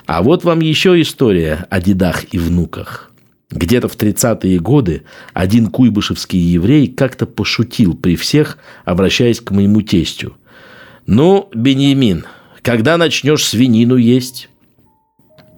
А 0.05 0.23
вот 0.23 0.43
вам 0.43 0.59
еще 0.61 0.99
история 1.01 1.67
о 1.69 1.81
дедах 1.81 2.33
и 2.33 2.37
внуках– 2.37 3.09
где-то 3.53 3.87
в 3.87 3.95
30-е 3.95 4.59
годы 4.59 5.03
один 5.33 5.67
куйбышевский 5.67 6.39
еврей 6.39 6.87
как-то 6.87 7.25
пошутил 7.25 7.95
при 7.95 8.15
всех, 8.15 8.57
обращаясь 8.83 9.39
к 9.39 9.51
моему 9.51 9.81
тестю. 9.81 10.35
«Ну, 11.05 11.49
Беньямин, 11.53 12.25
когда 12.63 12.97
начнешь 12.97 13.45
свинину 13.45 13.97
есть?» 13.97 14.49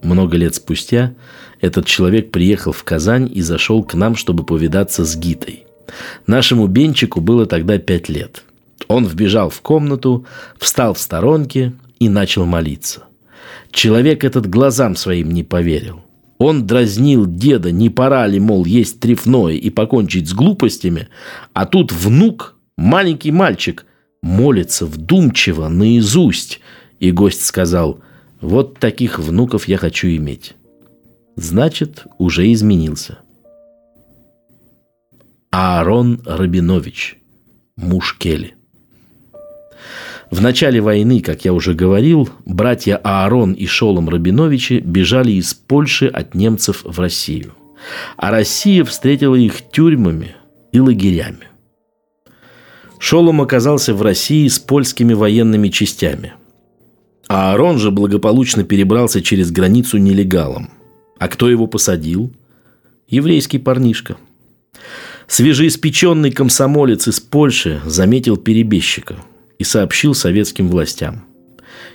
Много 0.04 0.38
лет 0.38 0.56
спустя 0.56 1.14
этот 1.62 1.86
человек 1.86 2.32
приехал 2.32 2.74
в 2.74 2.84
Казань 2.84 3.32
и 3.34 3.42
зашел 3.42 3.84
к 3.84 3.94
нам, 3.94 4.16
чтобы 4.16 4.44
повидаться 4.44 5.06
с 5.06 5.16
Гитой. 5.16 5.66
Нашему 6.28 6.68
Бенчику 6.68 7.22
было 7.22 7.46
тогда 7.46 7.78
пять 7.78 8.10
лет. 8.10 8.44
Он 8.88 9.06
вбежал 9.06 9.50
в 9.50 9.62
комнату, 9.62 10.26
встал 10.60 10.94
в 10.94 11.00
сторонке 11.00 11.74
и 12.00 12.10
начал 12.10 12.46
молиться. 12.46 13.04
Человек 13.72 14.24
этот 14.24 14.48
глазам 14.48 14.96
своим 14.96 15.32
не 15.32 15.44
поверил. 15.44 16.04
Он 16.38 16.68
дразнил 16.68 17.26
деда, 17.26 17.72
не 17.72 17.90
пора 17.90 18.28
ли, 18.28 18.40
мол, 18.40 18.66
есть 18.66 19.00
трефное 19.00 19.54
и 19.54 19.70
покончить 19.70 20.28
с 20.28 20.34
глупостями, 20.34 21.08
а 21.54 21.66
тут 21.66 21.92
внук, 21.94 22.56
маленький 22.78 23.32
мальчик, 23.32 23.86
молится 24.22 24.86
вдумчиво, 24.86 25.70
наизусть. 25.70 26.60
И 27.06 27.12
гость 27.12 27.46
сказал, 27.46 28.00
вот 28.42 28.80
таких 28.80 29.20
внуков 29.20 29.68
я 29.68 29.78
хочу 29.78 30.08
иметь. 30.08 30.56
Значит, 31.36 32.08
уже 32.18 32.52
изменился. 32.52 33.20
Аарон 35.52 36.24
Рабинович, 36.26 37.20
муж 37.78 38.18
Келли. 38.18 38.56
В 40.32 40.42
начале 40.42 40.82
войны, 40.82 41.22
как 41.22 41.46
я 41.46 41.54
уже 41.54 41.76
говорил, 41.76 42.28
братья 42.44 43.00
Аарон 43.04 43.54
и 43.54 43.68
Шолом 43.68 44.10
Рабиновичи 44.10 44.80
бежали 44.80 45.34
из 45.34 45.54
Польши 45.54 46.08
от 46.08 46.34
немцев 46.34 46.82
в 46.84 47.00
Россию. 47.00 47.54
А 48.18 48.32
Россия 48.32 48.84
встретила 48.84 49.36
их 49.36 49.62
тюрьмами 49.70 50.36
и 50.72 50.80
лагерями. 50.80 51.50
Шолом 52.98 53.42
оказался 53.42 53.94
в 53.94 54.02
России 54.02 54.48
с 54.48 54.58
польскими 54.58 55.14
военными 55.14 55.68
частями. 55.68 56.34
А 57.36 57.52
Аарон 57.52 57.80
же 57.80 57.92
благополучно 57.92 58.64
перебрался 58.64 59.22
через 59.22 59.52
границу 59.52 59.98
нелегалом. 59.98 60.70
А 61.20 61.28
кто 61.28 61.50
его 61.50 61.68
посадил? 61.68 62.32
Еврейский 63.10 63.60
парнишка. 63.60 64.18
Свежеиспеченный 65.28 66.32
комсомолец 66.32 67.08
из 67.08 67.20
Польши 67.20 67.82
заметил 67.86 68.38
перебежчика– 68.38 69.18
и 69.58 69.64
сообщил 69.64 70.14
советским 70.14 70.70
властям. 70.70 71.24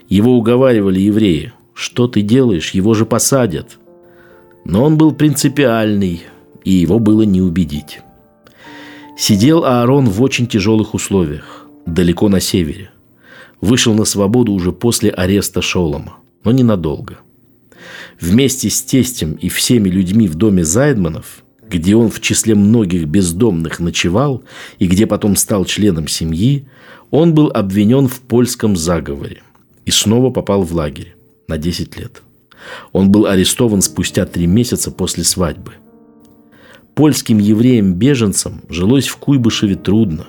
Его 0.09 0.37
уговаривали 0.37 1.01
евреи. 1.01 1.53
«Что 1.73 2.09
ты 2.09 2.21
делаешь? 2.21 2.73
Его 2.73 2.95
же 2.95 3.07
посадят». 3.07 3.79
Но 4.65 4.85
он 4.85 4.99
был 4.99 5.13
принципиальный, 5.13 6.23
и 6.65 6.71
его 6.71 6.99
было 6.99 7.23
не 7.23 7.41
убедить. 7.41 8.01
Сидел 9.17 9.65
Аарон 9.65 10.07
в 10.07 10.21
очень 10.21 10.47
тяжелых 10.47 10.93
условиях, 10.93 11.67
далеко 11.87 12.29
на 12.29 12.41
севере. 12.41 12.91
Вышел 13.61 13.95
на 13.95 14.05
свободу 14.05 14.53
уже 14.53 14.73
после 14.73 15.11
ареста 15.11 15.61
Шолома, 15.61 16.17
но 16.45 16.53
ненадолго. 16.53 17.19
Вместе 18.21 18.71
с 18.71 18.83
тестем 18.83 19.35
и 19.35 19.49
всеми 19.49 19.89
людьми 19.89 20.29
в 20.29 20.35
доме 20.35 20.65
Зайдманов, 20.65 21.45
где 21.69 21.95
он 21.95 22.11
в 22.11 22.21
числе 22.21 22.55
многих 22.55 23.07
бездомных 23.07 23.81
ночевал 23.81 24.43
и 24.79 24.87
где 24.87 25.07
потом 25.07 25.37
стал 25.37 25.65
членом 25.65 26.09
семьи, 26.09 26.67
он 27.11 27.35
был 27.35 27.51
обвинен 27.53 28.09
в 28.09 28.21
польском 28.21 28.77
заговоре 28.77 29.43
и 29.85 29.91
снова 29.91 30.31
попал 30.31 30.63
в 30.63 30.73
лагерь 30.75 31.15
на 31.49 31.59
10 31.59 31.97
лет. 31.97 32.23
Он 32.93 33.11
был 33.11 33.27
арестован 33.27 33.83
спустя 33.83 34.27
три 34.27 34.47
месяца 34.47 34.91
после 34.91 35.25
свадьбы. 35.25 35.73
Польским 36.95 37.39
евреям-беженцам 37.39 38.63
жилось 38.69 39.09
в 39.09 39.17
Куйбышеве 39.17 39.77
трудно, 39.77 40.27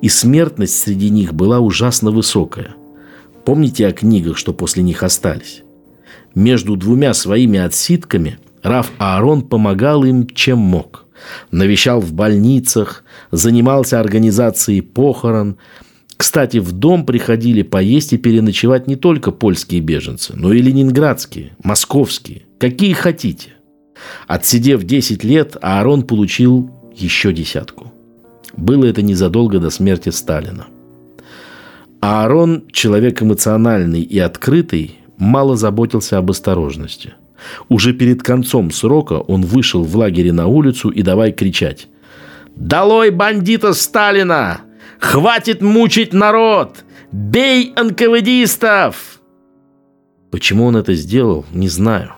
и 0.00 0.08
смертность 0.08 0.78
среди 0.78 1.10
них 1.10 1.34
была 1.34 1.60
ужасно 1.60 2.10
высокая. 2.10 2.74
Помните 3.44 3.86
о 3.86 3.92
книгах, 3.92 4.36
что 4.36 4.52
после 4.52 4.82
них 4.82 5.02
остались? 5.02 5.62
Между 6.34 6.76
двумя 6.76 7.14
своими 7.14 7.58
отсидками 7.58 8.38
Раф 8.62 8.90
Аарон 8.98 9.42
помогал 9.42 10.04
им, 10.04 10.26
чем 10.26 10.58
мог. 10.58 11.06
Навещал 11.50 12.00
в 12.00 12.12
больницах, 12.12 13.04
занимался 13.30 14.00
организацией 14.00 14.80
похорон– 14.80 15.56
кстати, 16.16 16.58
в 16.58 16.72
дом 16.72 17.04
приходили 17.04 17.62
поесть 17.62 18.12
и 18.12 18.18
переночевать 18.18 18.86
не 18.86 18.96
только 18.96 19.32
польские 19.32 19.80
беженцы, 19.80 20.32
но 20.34 20.52
и 20.52 20.62
ленинградские, 20.62 21.52
московские, 21.62 22.42
какие 22.58 22.94
хотите. 22.94 23.50
Отсидев 24.26 24.82
10 24.84 25.24
лет, 25.24 25.56
Аарон 25.60 26.02
получил 26.02 26.70
еще 26.94 27.32
десятку. 27.32 27.85
Было 28.56 28.86
это 28.86 29.02
незадолго 29.02 29.58
до 29.58 29.70
смерти 29.70 30.08
Сталина. 30.08 30.66
Аарон, 32.00 32.64
человек 32.72 33.22
эмоциональный 33.22 34.02
и 34.02 34.18
открытый, 34.18 34.98
мало 35.18 35.56
заботился 35.56 36.18
об 36.18 36.30
осторожности. 36.30 37.14
Уже 37.68 37.92
перед 37.92 38.22
концом 38.22 38.70
срока 38.70 39.14
он 39.14 39.42
вышел 39.42 39.82
в 39.82 39.96
лагере 39.96 40.32
на 40.32 40.46
улицу 40.46 40.90
и 40.90 41.02
давай 41.02 41.32
кричать. 41.32 41.88
«Долой 42.54 43.10
бандита 43.10 43.74
Сталина! 43.74 44.60
Хватит 44.98 45.60
мучить 45.60 46.12
народ! 46.14 46.84
Бей 47.12 47.74
НКВДистов!» 47.76 49.20
Почему 50.30 50.64
он 50.66 50.76
это 50.76 50.94
сделал, 50.94 51.44
не 51.52 51.68
знаю. 51.68 52.12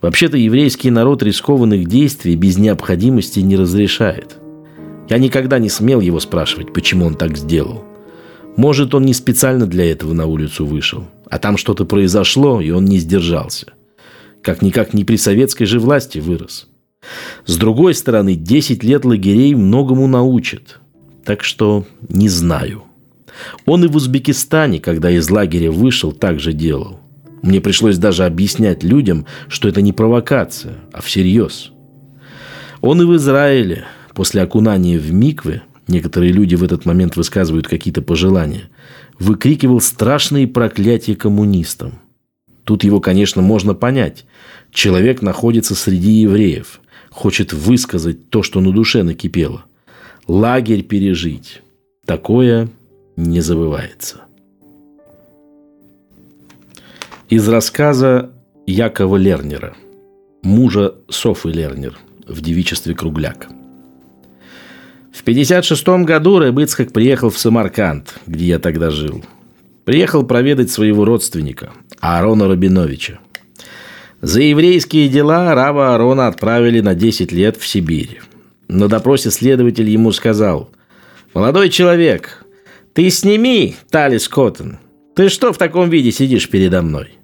Вообще-то 0.00 0.36
еврейский 0.36 0.90
народ 0.90 1.22
рискованных 1.22 1.86
действий 1.88 2.36
без 2.36 2.58
необходимости 2.58 3.40
не 3.40 3.56
разрешает. 3.56 4.36
Я 5.08 5.18
никогда 5.18 5.58
не 5.58 5.68
смел 5.68 6.00
его 6.00 6.20
спрашивать, 6.20 6.72
почему 6.72 7.06
он 7.06 7.14
так 7.14 7.36
сделал. 7.36 7.84
Может, 8.56 8.94
он 8.94 9.04
не 9.04 9.14
специально 9.14 9.66
для 9.66 9.90
этого 9.90 10.12
на 10.12 10.26
улицу 10.26 10.66
вышел, 10.66 11.06
а 11.30 11.38
там 11.38 11.56
что-то 11.56 11.84
произошло, 11.84 12.60
и 12.60 12.70
он 12.70 12.84
не 12.84 12.98
сдержался. 12.98 13.72
Как-никак 14.42 14.94
не 14.94 15.04
при 15.04 15.16
советской 15.16 15.64
же 15.64 15.78
власти 15.78 16.18
вырос. 16.18 16.68
С 17.46 17.56
другой 17.56 17.94
стороны, 17.94 18.34
10 18.34 18.82
лет 18.82 19.04
лагерей 19.04 19.54
многому 19.54 20.06
научат. 20.06 20.80
Так 21.24 21.44
что 21.44 21.86
не 22.08 22.28
знаю. 22.28 22.84
Он 23.64 23.84
и 23.84 23.88
в 23.88 23.96
Узбекистане, 23.96 24.80
когда 24.80 25.10
из 25.10 25.30
лагеря 25.30 25.70
вышел, 25.70 26.12
так 26.12 26.40
же 26.40 26.52
делал. 26.52 27.00
Мне 27.42 27.60
пришлось 27.60 27.98
даже 27.98 28.24
объяснять 28.24 28.82
людям, 28.82 29.26
что 29.48 29.68
это 29.68 29.80
не 29.80 29.92
провокация, 29.92 30.74
а 30.92 31.00
всерьез. 31.00 31.70
Он 32.80 33.00
и 33.00 33.04
в 33.04 33.14
Израиле, 33.16 33.84
после 34.18 34.42
окунания 34.42 34.98
в 34.98 35.12
миквы, 35.12 35.62
некоторые 35.86 36.32
люди 36.32 36.56
в 36.56 36.64
этот 36.64 36.84
момент 36.84 37.14
высказывают 37.14 37.68
какие-то 37.68 38.02
пожелания, 38.02 38.68
выкрикивал 39.16 39.80
страшные 39.80 40.48
проклятия 40.48 41.14
коммунистам. 41.14 42.00
Тут 42.64 42.82
его, 42.82 42.98
конечно, 43.00 43.42
можно 43.42 43.74
понять. 43.74 44.26
Человек 44.72 45.22
находится 45.22 45.76
среди 45.76 46.10
евреев, 46.10 46.80
хочет 47.10 47.52
высказать 47.52 48.28
то, 48.28 48.42
что 48.42 48.60
на 48.60 48.72
душе 48.72 49.04
накипело. 49.04 49.66
Лагерь 50.26 50.82
пережить. 50.82 51.62
Такое 52.04 52.68
не 53.14 53.40
забывается. 53.40 54.22
Из 57.28 57.48
рассказа 57.48 58.32
Якова 58.66 59.14
Лернера, 59.14 59.76
мужа 60.42 60.96
Софы 61.08 61.50
Лернер 61.50 61.96
в 62.26 62.40
девичестве 62.40 62.96
Кругляк. 62.96 63.46
В 65.12 65.22
56 65.24 65.88
году 66.04 66.38
Рыбыцкак 66.38 66.92
приехал 66.92 67.30
в 67.30 67.38
Самарканд, 67.38 68.14
где 68.26 68.46
я 68.46 68.58
тогда 68.58 68.90
жил. 68.90 69.24
Приехал 69.84 70.22
проведать 70.24 70.70
своего 70.70 71.04
родственника, 71.04 71.70
Аарона 72.00 72.46
Рабиновича. 72.48 73.18
За 74.20 74.42
еврейские 74.42 75.08
дела 75.08 75.54
Рава 75.54 75.94
Аарона 75.94 76.26
отправили 76.26 76.80
на 76.80 76.94
10 76.94 77.32
лет 77.32 77.56
в 77.56 77.66
Сибирь. 77.66 78.20
На 78.68 78.88
допросе 78.88 79.30
следователь 79.30 79.88
ему 79.88 80.12
сказал, 80.12 80.70
«Молодой 81.32 81.70
человек, 81.70 82.44
ты 82.92 83.08
сними 83.10 83.76
Талис 83.90 84.28
Коттон. 84.28 84.78
Ты 85.14 85.28
что 85.28 85.52
в 85.52 85.58
таком 85.58 85.88
виде 85.88 86.12
сидишь 86.12 86.48
передо 86.48 86.82
мной?» 86.82 87.18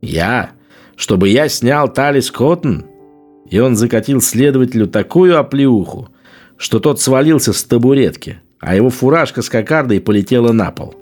Я? 0.00 0.52
Чтобы 0.96 1.28
я 1.28 1.48
снял 1.48 1.92
Талис 1.92 2.30
Коттон? 2.30 2.86
И 3.50 3.58
он 3.58 3.76
закатил 3.76 4.20
следователю 4.20 4.86
такую 4.86 5.38
оплеуху, 5.38 6.08
что 6.58 6.80
тот 6.80 7.00
свалился 7.00 7.52
с 7.52 7.64
табуретки, 7.64 8.40
а 8.60 8.74
его 8.74 8.90
фуражка 8.90 9.40
с 9.40 9.48
кокардой 9.48 10.00
полетела 10.00 10.52
на 10.52 10.70
пол. 10.70 10.94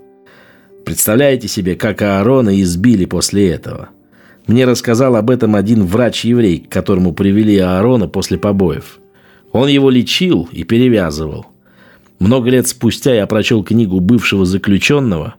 Представляете 0.84 1.48
себе, 1.48 1.74
как 1.74 2.02
Аарона 2.02 2.60
избили 2.62 3.06
после 3.06 3.50
этого? 3.50 3.88
Мне 4.46 4.64
рассказал 4.64 5.16
об 5.16 5.30
этом 5.30 5.56
один 5.56 5.84
врач-еврей, 5.84 6.60
к 6.60 6.68
которому 6.70 7.12
привели 7.12 7.58
Аарона 7.58 8.06
после 8.06 8.38
побоев. 8.38 9.00
Он 9.50 9.66
его 9.66 9.90
лечил 9.90 10.48
и 10.52 10.62
перевязывал. 10.62 11.46
Много 12.20 12.50
лет 12.50 12.68
спустя 12.68 13.14
я 13.14 13.26
прочел 13.26 13.64
книгу 13.64 13.98
бывшего 13.98 14.46
заключенного. 14.46 15.34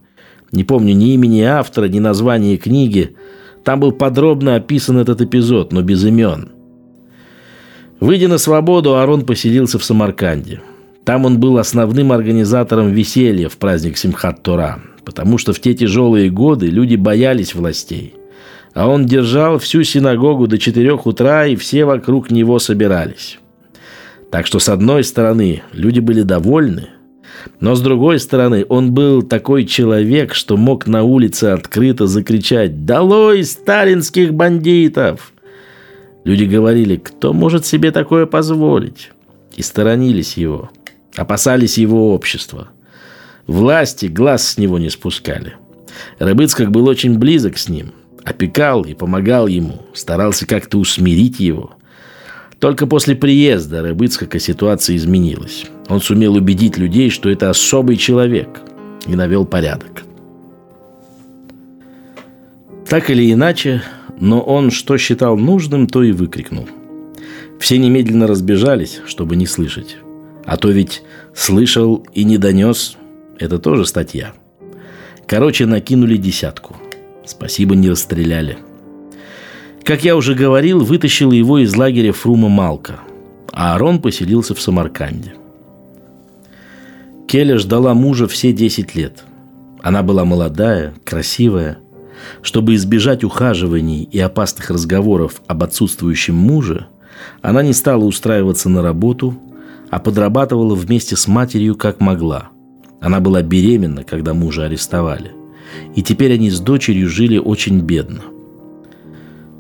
Не 0.52 0.66
помню 0.66 0.94
ни 0.94 1.14
имени 1.14 1.42
автора, 1.42 1.88
ни 1.88 2.00
названия 2.00 2.58
книги– 2.58 3.16
там 3.68 3.82
был 3.82 3.92
подробно 3.92 4.56
описан 4.56 4.98
этот 4.98 5.20
эпизод, 5.20 5.74
но 5.74 5.82
без 5.82 6.06
имен. 6.06 6.52
Выйдя 8.00 8.28
на 8.28 8.38
свободу, 8.38 8.96
Арон 8.96 9.26
поселился 9.26 9.80
в 9.80 9.84
Самарканде. 9.84 10.62
Там 11.04 11.26
он 11.26 11.40
был 11.40 11.58
основным 11.58 12.12
организатором 12.12 12.92
веселья 12.92 13.50
в 13.50 13.58
праздник 13.58 13.98
Симхат-Тора, 13.98 14.80
потому 15.06 15.38
что 15.38 15.54
в 15.54 15.60
те 15.60 15.74
тяжелые 15.74 16.30
годы 16.30 16.68
люди 16.68 16.96
боялись 16.96 17.56
властей. 17.56 18.14
А 18.74 18.88
он 18.88 19.06
держал 19.06 19.58
всю 19.58 19.84
синагогу 19.84 20.48
до 20.48 20.60
четырех 20.60 21.08
утра, 21.08 21.48
и 21.48 21.56
все 21.56 21.86
вокруг 21.86 22.30
него 22.30 22.60
собирались. 22.60 23.40
Так 24.32 24.46
что, 24.46 24.60
с 24.60 24.70
одной 24.70 25.04
стороны, 25.04 25.64
люди 25.72 26.00
были 26.00 26.22
довольны, 26.22 26.90
но 27.60 27.74
с 27.76 27.82
другой 27.82 28.20
стороны, 28.20 28.66
он 28.68 28.92
был 28.92 29.24
такой 29.24 29.66
человек, 29.66 30.34
что 30.34 30.58
мог 30.58 30.86
на 30.86 31.04
улице 31.04 31.46
открыто 31.46 32.06
закричать 32.06 32.86
«Долой 32.86 33.44
сталинских 33.44 34.34
бандитов!». 34.34 35.34
Люди 36.28 36.44
говорили, 36.44 36.98
кто 36.98 37.32
может 37.32 37.66
себе 37.66 37.92
такое 37.92 38.26
позволить? 38.26 39.12
И 39.56 39.62
сторонились 39.62 40.36
его, 40.36 40.70
опасались 41.16 41.78
его 41.78 42.14
общества. 42.14 42.68
Власти 43.48 44.08
глаз 44.08 44.46
с 44.46 44.58
него 44.58 44.78
не 44.78 44.90
спускали. 44.90 45.54
Рыбыцкак 46.20 46.70
был 46.70 46.90
очень 46.90 47.18
близок 47.18 47.58
с 47.58 47.70
ним, 47.70 47.94
опекал 48.26 48.82
и 48.82 48.94
помогал 48.94 49.48
ему, 49.48 49.84
старался 49.94 50.46
как-то 50.46 50.80
усмирить 50.80 51.40
его– 51.40 51.72
только 52.60 52.88
после 52.88 53.16
приезда 53.16 53.84
Рыбыцкака 53.84 54.40
ситуация 54.40 54.96
изменилась. 54.96 55.68
Он 55.90 56.02
сумел 56.02 56.34
убедить 56.34 56.78
людей, 56.78 57.12
что 57.12 57.30
это 57.30 57.52
особый 57.52 57.98
человек, 57.98 58.50
и 59.06 59.16
навел 59.16 59.46
порядок. 59.46 60.04
Так 62.90 63.12
или 63.12 63.32
иначе, 63.32 63.84
но 64.20 64.42
он 64.42 64.72
что 64.72 64.98
считал 64.98 65.38
нужным, 65.38 65.88
то 65.88 66.04
и 66.04 66.12
выкрикнул. 66.12 66.68
Все 67.60 67.78
немедленно 67.78 68.28
разбежались, 68.28 69.02
чтобы 69.06 69.36
не 69.36 69.46
слышать. 69.46 69.98
А 70.46 70.58
то 70.58 70.70
ведь 70.70 71.04
слышал 71.34 72.06
и 72.14 72.24
не 72.24 72.38
донес– 72.38 72.98
это 73.40 73.60
тоже 73.60 73.86
статья. 73.86 74.34
Короче, 75.28 75.66
накинули 75.66 76.18
десятку. 76.18 76.78
Спасибо, 77.26 77.76
не 77.76 77.90
расстреляли– 77.90 78.58
как 79.88 80.04
я 80.04 80.18
уже 80.18 80.36
говорил, 80.36 80.84
вытащил 80.84 81.32
его 81.32 81.60
из 81.60 81.74
лагеря 81.74 82.12
Фрума 82.12 82.50
Малка, 82.50 83.00
а 83.54 83.74
Арон 83.74 84.02
поселился 84.02 84.54
в 84.54 84.60
Самарканде. 84.60 85.36
Келя 87.26 87.58
ждала 87.58 87.94
мужа 87.94 88.28
все 88.28 88.52
10 88.52 88.96
лет. 88.96 89.24
Она 89.82 90.04
была 90.04 90.26
молодая, 90.26 90.94
красивая. 91.06 91.78
Чтобы 92.42 92.76
избежать 92.76 93.24
ухаживаний 93.24 94.04
и 94.04 94.20
опасных 94.20 94.70
разговоров 94.70 95.42
об 95.48 95.64
отсутствующем 95.64 96.36
муже, 96.36 96.88
она 97.42 97.64
не 97.64 97.74
стала 97.74 98.04
устраиваться 98.04 98.70
на 98.70 98.82
работу, 98.82 99.38
а 99.90 100.00
подрабатывала 100.00 100.76
вместе 100.76 101.16
с 101.16 101.28
матерью 101.28 101.76
как 101.76 102.00
могла. 102.00 102.50
Она 103.02 103.20
была 103.20 103.42
беременна, 103.42 104.04
когда 104.04 104.34
мужа 104.34 104.66
арестовали. 104.66 105.32
И 105.96 106.02
теперь 106.02 106.34
они 106.34 106.50
с 106.50 106.60
дочерью 106.60 107.10
жили 107.10 107.38
очень 107.38 107.82
бедно– 107.82 108.22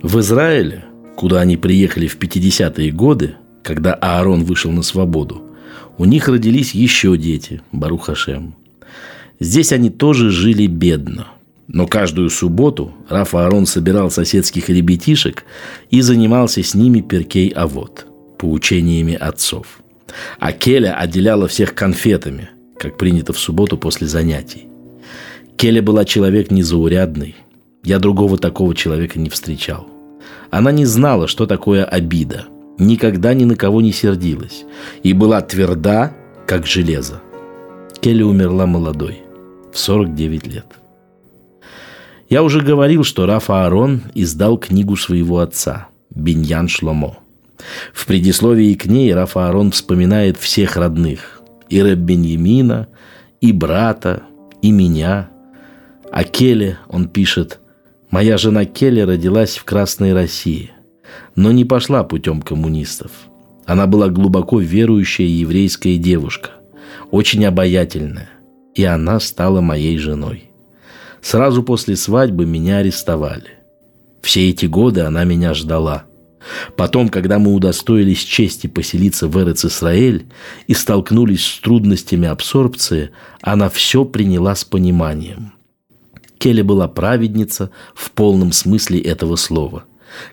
в 0.03 0.19
Израиле, 0.19 0.85
куда 1.15 1.41
они 1.41 1.57
приехали 1.57 2.05
в 2.05 2.19
50-е 2.19 2.91
годы, 2.91 3.35
когда 3.63 3.95
Аарон 3.95 4.43
вышел 4.43 4.71
на 4.71 4.83
свободу, 4.83 5.41
у 5.97 6.05
них 6.05 6.27
родились 6.27 6.75
еще 6.75 7.17
дети, 7.17 7.61
Барухашем. 7.71 8.53
Здесь 9.39 9.71
они 9.71 9.89
тоже 9.89 10.29
жили 10.29 10.67
бедно. 10.67 11.27
Но 11.67 11.85
каждую 11.85 12.29
субботу 12.29 12.93
Раф 13.09 13.35
Аарон 13.35 13.65
собирал 13.65 14.09
соседских 14.09 14.69
ребятишек 14.69 15.43
и 15.89 16.01
занимался 16.01 16.63
с 16.63 16.73
ними 16.73 17.01
перкей 17.01 17.49
авод, 17.49 18.05
поучениями 18.37 19.15
отцов. 19.15 19.79
А 20.39 20.53
Келя 20.53 20.95
отделяла 20.97 21.47
всех 21.47 21.75
конфетами, 21.75 22.49
как 22.79 22.97
принято 22.97 23.33
в 23.33 23.39
субботу 23.39 23.77
после 23.77 24.07
занятий. 24.07 24.67
Келя 25.57 25.81
была 25.81 26.05
человек 26.05 26.51
незаурядный, 26.51 27.35
я 27.83 27.99
другого 27.99 28.37
такого 28.37 28.73
человека 28.73 29.19
не 29.19 29.29
встречал. 29.29 29.87
Она 30.51 30.71
не 30.71 30.85
знала, 30.85 31.27
что 31.27 31.45
такое 31.45 31.83
обида, 31.83 32.45
никогда 32.77 33.33
ни 33.33 33.43
на 33.43 33.55
кого 33.55 33.81
не 33.81 33.91
сердилась 33.91 34.63
и 35.03 35.13
была 35.13 35.41
тверда, 35.41 36.13
как 36.45 36.65
железо. 36.65 37.21
Келли 37.99 38.23
умерла 38.23 38.65
молодой, 38.65 39.19
в 39.73 39.79
49 39.79 40.47
лет. 40.47 40.65
Я 42.29 42.43
уже 42.43 42.61
говорил, 42.61 43.03
что 43.03 43.25
Рафа 43.25 43.65
Аарон 43.65 44.01
издал 44.13 44.57
книгу 44.57 44.95
своего 44.95 45.39
отца 45.39 45.87
«Биньян 46.09 46.67
Шломо». 46.67 47.19
В 47.93 48.05
предисловии 48.05 48.73
к 48.73 48.85
ней 48.85 49.13
Рафа 49.13 49.47
Аарон 49.47 49.71
вспоминает 49.71 50.37
всех 50.37 50.77
родных– 50.77 51.41
и 51.69 51.81
Рэб 51.81 51.99
Беньямина, 51.99 52.87
и 53.41 53.51
брата, 53.51 54.23
и 54.61 54.71
меня. 54.71 55.29
О 56.11 56.23
Келе 56.23 56.77
он 56.87 57.09
пишет– 57.09 57.59
Моя 58.09 58.37
жена 58.37 58.63
Келли 58.63 59.01
родилась 59.01 59.57
в 59.57 59.65
Красной 59.65 60.13
России, 60.13 60.71
но 61.35 61.51
не 61.51 61.65
пошла 61.65 62.05
путем 62.05 62.41
коммунистов. 62.41 63.11
Она 63.65 63.85
была 63.85 64.07
глубоко 64.07 64.61
верующая 64.61 65.25
еврейская 65.27 65.97
девушка, 65.97 66.51
очень 67.11 67.45
обаятельная, 67.45 68.29
и 68.75 68.85
она 68.85 69.19
стала 69.19 69.59
моей 69.59 69.97
женой. 69.97 70.51
Сразу 71.21 71.63
после 71.63 71.95
свадьбы 71.95 72.45
меня 72.45 72.77
арестовали. 72.77 73.59
Все 74.21 74.49
эти 74.49 74.65
годы 74.65 75.01
она 75.01 75.23
меня 75.23 75.53
ждала. 75.53 76.05
Потом, 76.75 77.09
когда 77.09 77.39
мы 77.39 77.53
удостоились 77.53 78.23
чести 78.23 78.67
поселиться 78.67 79.27
в 79.27 79.37
Эрец-Исраэль 79.37 80.27
и 80.67 80.73
столкнулись 80.73 81.45
с 81.45 81.59
трудностями 81.59 82.27
абсорбции, 82.27 83.11
она 83.41 83.69
все 83.69 84.05
приняла 84.05 84.55
с 84.55 84.63
пониманием– 84.63 85.53
Келли 86.37 86.61
была 86.61 86.87
праведница 86.87 87.71
в 87.95 88.11
полном 88.11 88.51
смысле 88.51 88.99
этого 88.99 89.35
слова. 89.35 89.85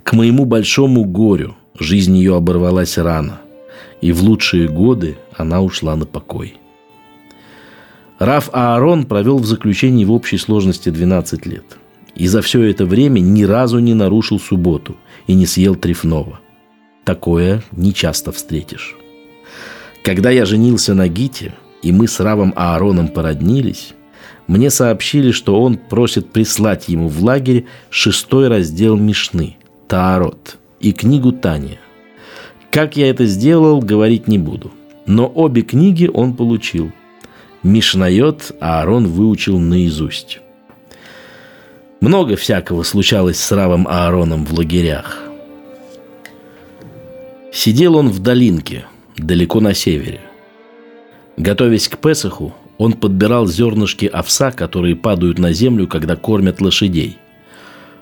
К 0.02 0.12
моему 0.12 0.44
большому 0.44 1.04
горю 1.04 1.56
жизнь 1.78 2.16
ее 2.16 2.36
оборвалась 2.36 2.98
рано, 2.98 3.40
и 4.00 4.12
в 4.12 4.22
лучшие 4.22 4.68
годы 4.68 5.16
она 5.36 5.60
ушла 5.60 5.96
на 5.96 6.06
покой. 6.06 6.56
Раф 8.18 8.48
Аарон 8.52 9.06
провел 9.06 9.38
в 9.38 9.46
заключении 9.46 10.04
в 10.04 10.12
общей 10.12 10.38
сложности 10.38 10.90
12 10.90 11.46
лет. 11.46 11.64
И 12.14 12.28
за 12.28 12.42
все 12.42 12.62
это 12.62 12.86
время 12.86 13.18
ни 13.18 13.42
разу 13.42 13.80
не 13.80 13.94
нарушил 13.94 14.38
субботу 14.38 14.96
и 15.26 15.34
не 15.34 15.46
съел 15.46 15.74
трефного. 15.74 16.40
Такое 17.04 17.62
не 17.72 17.92
часто 17.92 18.30
встретишь. 18.30 18.94
Когда 20.04 20.30
я 20.30 20.44
женился 20.44 20.94
на 20.94 21.08
Гите, 21.08 21.54
и 21.82 21.90
мы 21.90 22.06
с 22.06 22.20
Равом 22.20 22.52
Аароном 22.56 23.08
породнились, 23.08 23.94
мне 24.46 24.70
сообщили, 24.70 25.32
что 25.32 25.60
он 25.60 25.76
просит 25.76 26.30
прислать 26.30 26.88
ему 26.88 27.08
в 27.08 27.22
лагерь 27.22 27.66
шестой 27.90 28.48
раздел 28.48 28.96
Мишны– 28.96 29.56
Таарот 29.88 30.58
и 30.80 30.92
книгу 30.92 31.32
Тания. 31.32 31.80
Как 32.70 32.96
я 32.96 33.08
это 33.08 33.26
сделал, 33.26 33.80
говорить 33.80 34.28
не 34.28 34.38
буду. 34.38 34.70
Но 35.06 35.30
обе 35.34 35.62
книги 35.62 36.10
он 36.12 36.34
получил. 36.34 36.92
Мишнает 37.64 38.52
Аарон 38.60 39.06
выучил 39.06 39.58
наизусть. 39.58 40.40
Много 42.02 42.36
всякого 42.36 42.82
случалось 42.82 43.40
с 43.40 43.52
Равом 43.52 43.88
Аароном 43.88 44.44
в 44.44 44.52
лагерях. 44.52 45.22
Сидел 47.50 47.96
он 47.96 48.10
в 48.10 48.18
долинке, 48.18 48.84
далеко 49.16 49.60
на 49.60 49.72
севере. 49.72 50.20
Готовясь 51.38 51.88
к 51.88 51.96
Песоху, 51.96 52.54
он 52.76 52.92
подбирал 52.92 53.46
зернышки 53.46 54.04
овса, 54.04 54.52
которые 54.52 54.94
падают 54.94 55.38
на 55.38 55.54
землю, 55.54 55.88
когда 55.88 56.16
кормят 56.16 56.60
лошадей. 56.60 57.16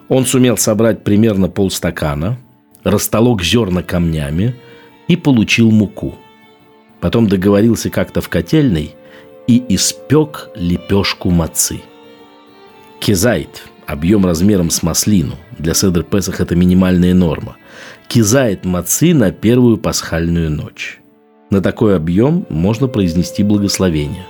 Он 0.08 0.26
сумел 0.26 0.56
собрать 0.56 1.04
примерно 1.04 1.48
полстакана, 1.48 2.36
растолок 2.82 3.44
зерна 3.44 3.84
камнями 3.84 4.56
и 5.06 5.14
получил 5.14 5.70
муку. 5.70 6.16
Потом 7.00 7.28
договорился 7.28 7.90
как-то 7.90 8.20
в 8.20 8.28
котельной 8.28 8.96
и 9.46 9.62
испек 9.68 10.50
лепешку 10.54 11.30
мацы. 11.30 11.82
Кизайт– 13.00 13.64
объем 13.86 14.24
размером 14.24 14.70
с 14.70 14.82
маслину. 14.82 15.36
Для 15.58 15.74
Седр 15.74 16.02
Песах 16.02 16.40
это 16.40 16.54
минимальная 16.54 17.14
норма. 17.14 17.56
Кизайт 18.08 18.64
мацы 18.64 19.14
на 19.14 19.32
первую 19.32 19.78
пасхальную 19.78 20.50
ночь. 20.50 21.00
На 21.50 21.60
такой 21.60 21.96
объем 21.96 22.46
можно 22.48 22.88
произнести 22.88 23.42
благословение. 23.42 24.24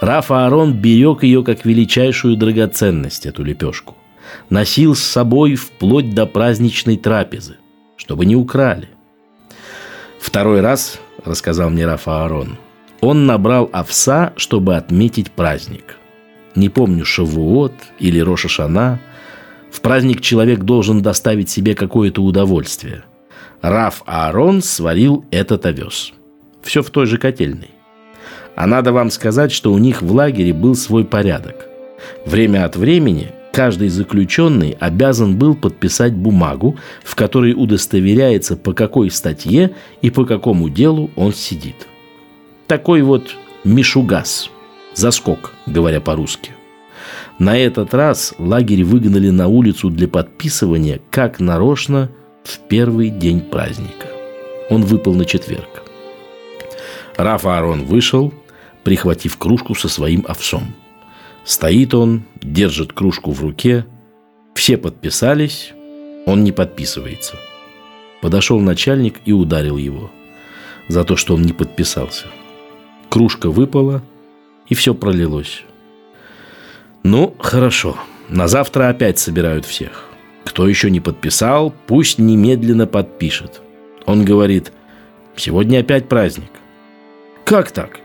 Раф 0.00 0.30
Аарон 0.30 0.74
берег 0.74 1.22
ее 1.22 1.42
как 1.42 1.64
величайшую 1.64 2.36
драгоценность, 2.36 3.26
эту 3.26 3.42
лепешку. 3.42 3.96
Носил 4.50 4.94
с 4.94 5.00
собой 5.00 5.54
вплоть 5.54 6.14
до 6.14 6.26
праздничной 6.26 6.96
трапезы, 6.96 7.56
чтобы 7.96 8.26
не 8.26 8.36
украли. 8.36 8.88
Второй 10.20 10.60
раз, 10.60 11.00
рассказал 11.24 11.70
мне 11.70 11.86
Раф 11.86 12.06
Аарон, 12.06 12.58
он 13.00 13.26
набрал 13.26 13.68
овса, 13.72 14.32
чтобы 14.36 14.76
отметить 14.76 15.30
праздник. 15.30 15.96
Не 16.54 16.68
помню, 16.68 17.04
Шавуот 17.04 17.72
или 17.98 18.18
Роша 18.18 18.48
Шана. 18.48 19.00
В 19.70 19.80
праздник 19.80 20.20
человек 20.20 20.60
должен 20.60 21.02
доставить 21.02 21.50
себе 21.50 21.74
какое-то 21.74 22.22
удовольствие. 22.22 23.04
Раф 23.60 24.02
Аарон 24.06 24.62
сварил 24.62 25.24
этот 25.30 25.66
овес. 25.66 26.12
Все 26.62 26.82
в 26.82 26.90
той 26.90 27.06
же 27.06 27.18
котельной. 27.18 27.70
А 28.56 28.66
надо 28.66 28.92
вам 28.92 29.10
сказать, 29.10 29.52
что 29.52 29.72
у 29.72 29.78
них 29.78 30.02
в 30.02 30.12
лагере 30.12 30.52
был 30.52 30.74
свой 30.74 31.04
порядок. 31.04 31.66
Время 32.24 32.64
от 32.64 32.76
времени 32.76 33.30
каждый 33.52 33.88
заключенный 33.88 34.76
обязан 34.80 35.36
был 35.36 35.54
подписать 35.54 36.14
бумагу, 36.14 36.76
в 37.04 37.14
которой 37.14 37.54
удостоверяется, 37.54 38.56
по 38.56 38.72
какой 38.72 39.10
статье 39.10 39.72
и 40.02 40.10
по 40.10 40.24
какому 40.24 40.68
делу 40.68 41.10
он 41.14 41.32
сидит. 41.32 41.86
Такой 42.68 43.02
вот 43.02 43.36
мишугас, 43.64 44.50
заскок, 44.94 45.52
говоря 45.66 46.00
по-русски. 46.00 46.52
На 47.40 47.58
этот 47.58 47.94
раз 47.94 48.34
лагерь 48.38 48.84
выгнали 48.84 49.30
на 49.30 49.48
улицу 49.48 49.90
для 49.90 50.06
подписывания, 50.06 51.00
как 51.10 51.40
нарочно, 51.40 52.10
в 52.44 52.58
первый 52.68 53.10
день 53.10 53.40
праздника. 53.40 54.06
Он 54.70 54.84
выпал 54.84 55.14
на 55.14 55.24
четверг. 55.24 55.82
Раф 57.16 57.46
Аарон 57.46 57.84
вышел– 57.84 58.32
прихватив 58.88 59.36
кружку 59.36 59.74
со 59.74 59.86
своим 59.86 60.24
овсом. 60.26 60.74
Стоит 61.44 61.92
он, 61.92 62.22
держит 62.40 62.94
кружку 62.94 63.32
в 63.32 63.42
руке, 63.42 63.84
все 64.54 64.78
подписались, 64.78 65.74
он 66.24 66.42
не 66.42 66.52
подписывается. 66.52 67.36
Подошел 68.22 68.58
начальник 68.60 69.16
и 69.26 69.32
ударил 69.32 69.76
его 69.76 70.10
за 70.88 71.04
то, 71.04 71.16
что 71.16 71.34
он 71.34 71.42
не 71.42 71.52
подписался. 71.52 72.28
Кружка 73.18 73.50
выпала, 73.50 74.00
и 74.68 74.76
все 74.76 74.94
пролилось. 74.94 75.64
Ну, 77.02 77.34
хорошо. 77.40 77.96
На 78.28 78.46
завтра 78.46 78.90
опять 78.90 79.18
собирают 79.18 79.64
всех. 79.64 80.04
Кто 80.44 80.68
еще 80.68 80.88
не 80.88 81.00
подписал, 81.00 81.74
пусть 81.88 82.20
немедленно 82.20 82.86
подпишет. 82.86 83.60
Он 84.06 84.24
говорит, 84.24 84.70
сегодня 85.34 85.80
опять 85.80 86.08
праздник. 86.08 86.52
Как 87.44 87.72
так? 87.72 87.98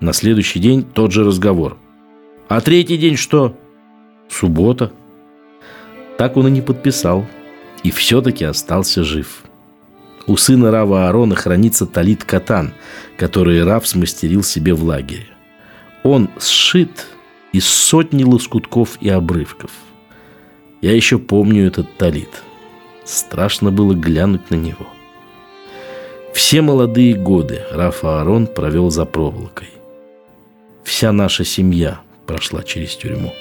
На 0.00 0.12
следующий 0.12 0.60
день 0.60 0.82
тот 0.84 1.10
же 1.10 1.24
разговор. 1.24 1.78
А 2.50 2.60
третий 2.60 2.98
день 2.98 3.16
что? 3.16 3.56
Суббота. 4.28 4.92
Так 6.18 6.36
он 6.36 6.48
и 6.48 6.50
не 6.50 6.60
подписал. 6.60 7.24
И 7.82 7.90
все-таки 7.90 8.44
остался 8.44 9.04
жив. 9.04 9.47
У 10.28 10.36
сына 10.36 10.70
Рава 10.70 11.06
Аарона 11.06 11.34
хранится 11.34 11.86
талит 11.86 12.22
катан, 12.22 12.74
который 13.16 13.64
Рав 13.64 13.88
смастерил 13.88 14.42
себе 14.42 14.74
в 14.74 14.84
лагере. 14.84 15.28
Он 16.04 16.28
сшит 16.38 17.06
из 17.52 17.66
сотни 17.66 18.24
лоскутков 18.24 18.98
и 19.00 19.08
обрывков. 19.08 19.70
Я 20.82 20.94
еще 20.94 21.18
помню 21.18 21.66
этот 21.66 21.96
талит. 21.96 22.42
Страшно 23.04 23.70
было 23.72 23.94
глянуть 23.94 24.50
на 24.50 24.56
него. 24.56 24.86
Все 26.34 26.60
молодые 26.60 27.14
годы 27.14 27.62
Рафа 27.72 28.20
Аарон 28.20 28.46
провел 28.46 28.90
за 28.90 29.06
проволокой. 29.06 29.70
Вся 30.84 31.10
наша 31.10 31.44
семья 31.44 32.00
прошла 32.26 32.62
через 32.62 32.94
тюрьму. 32.96 33.32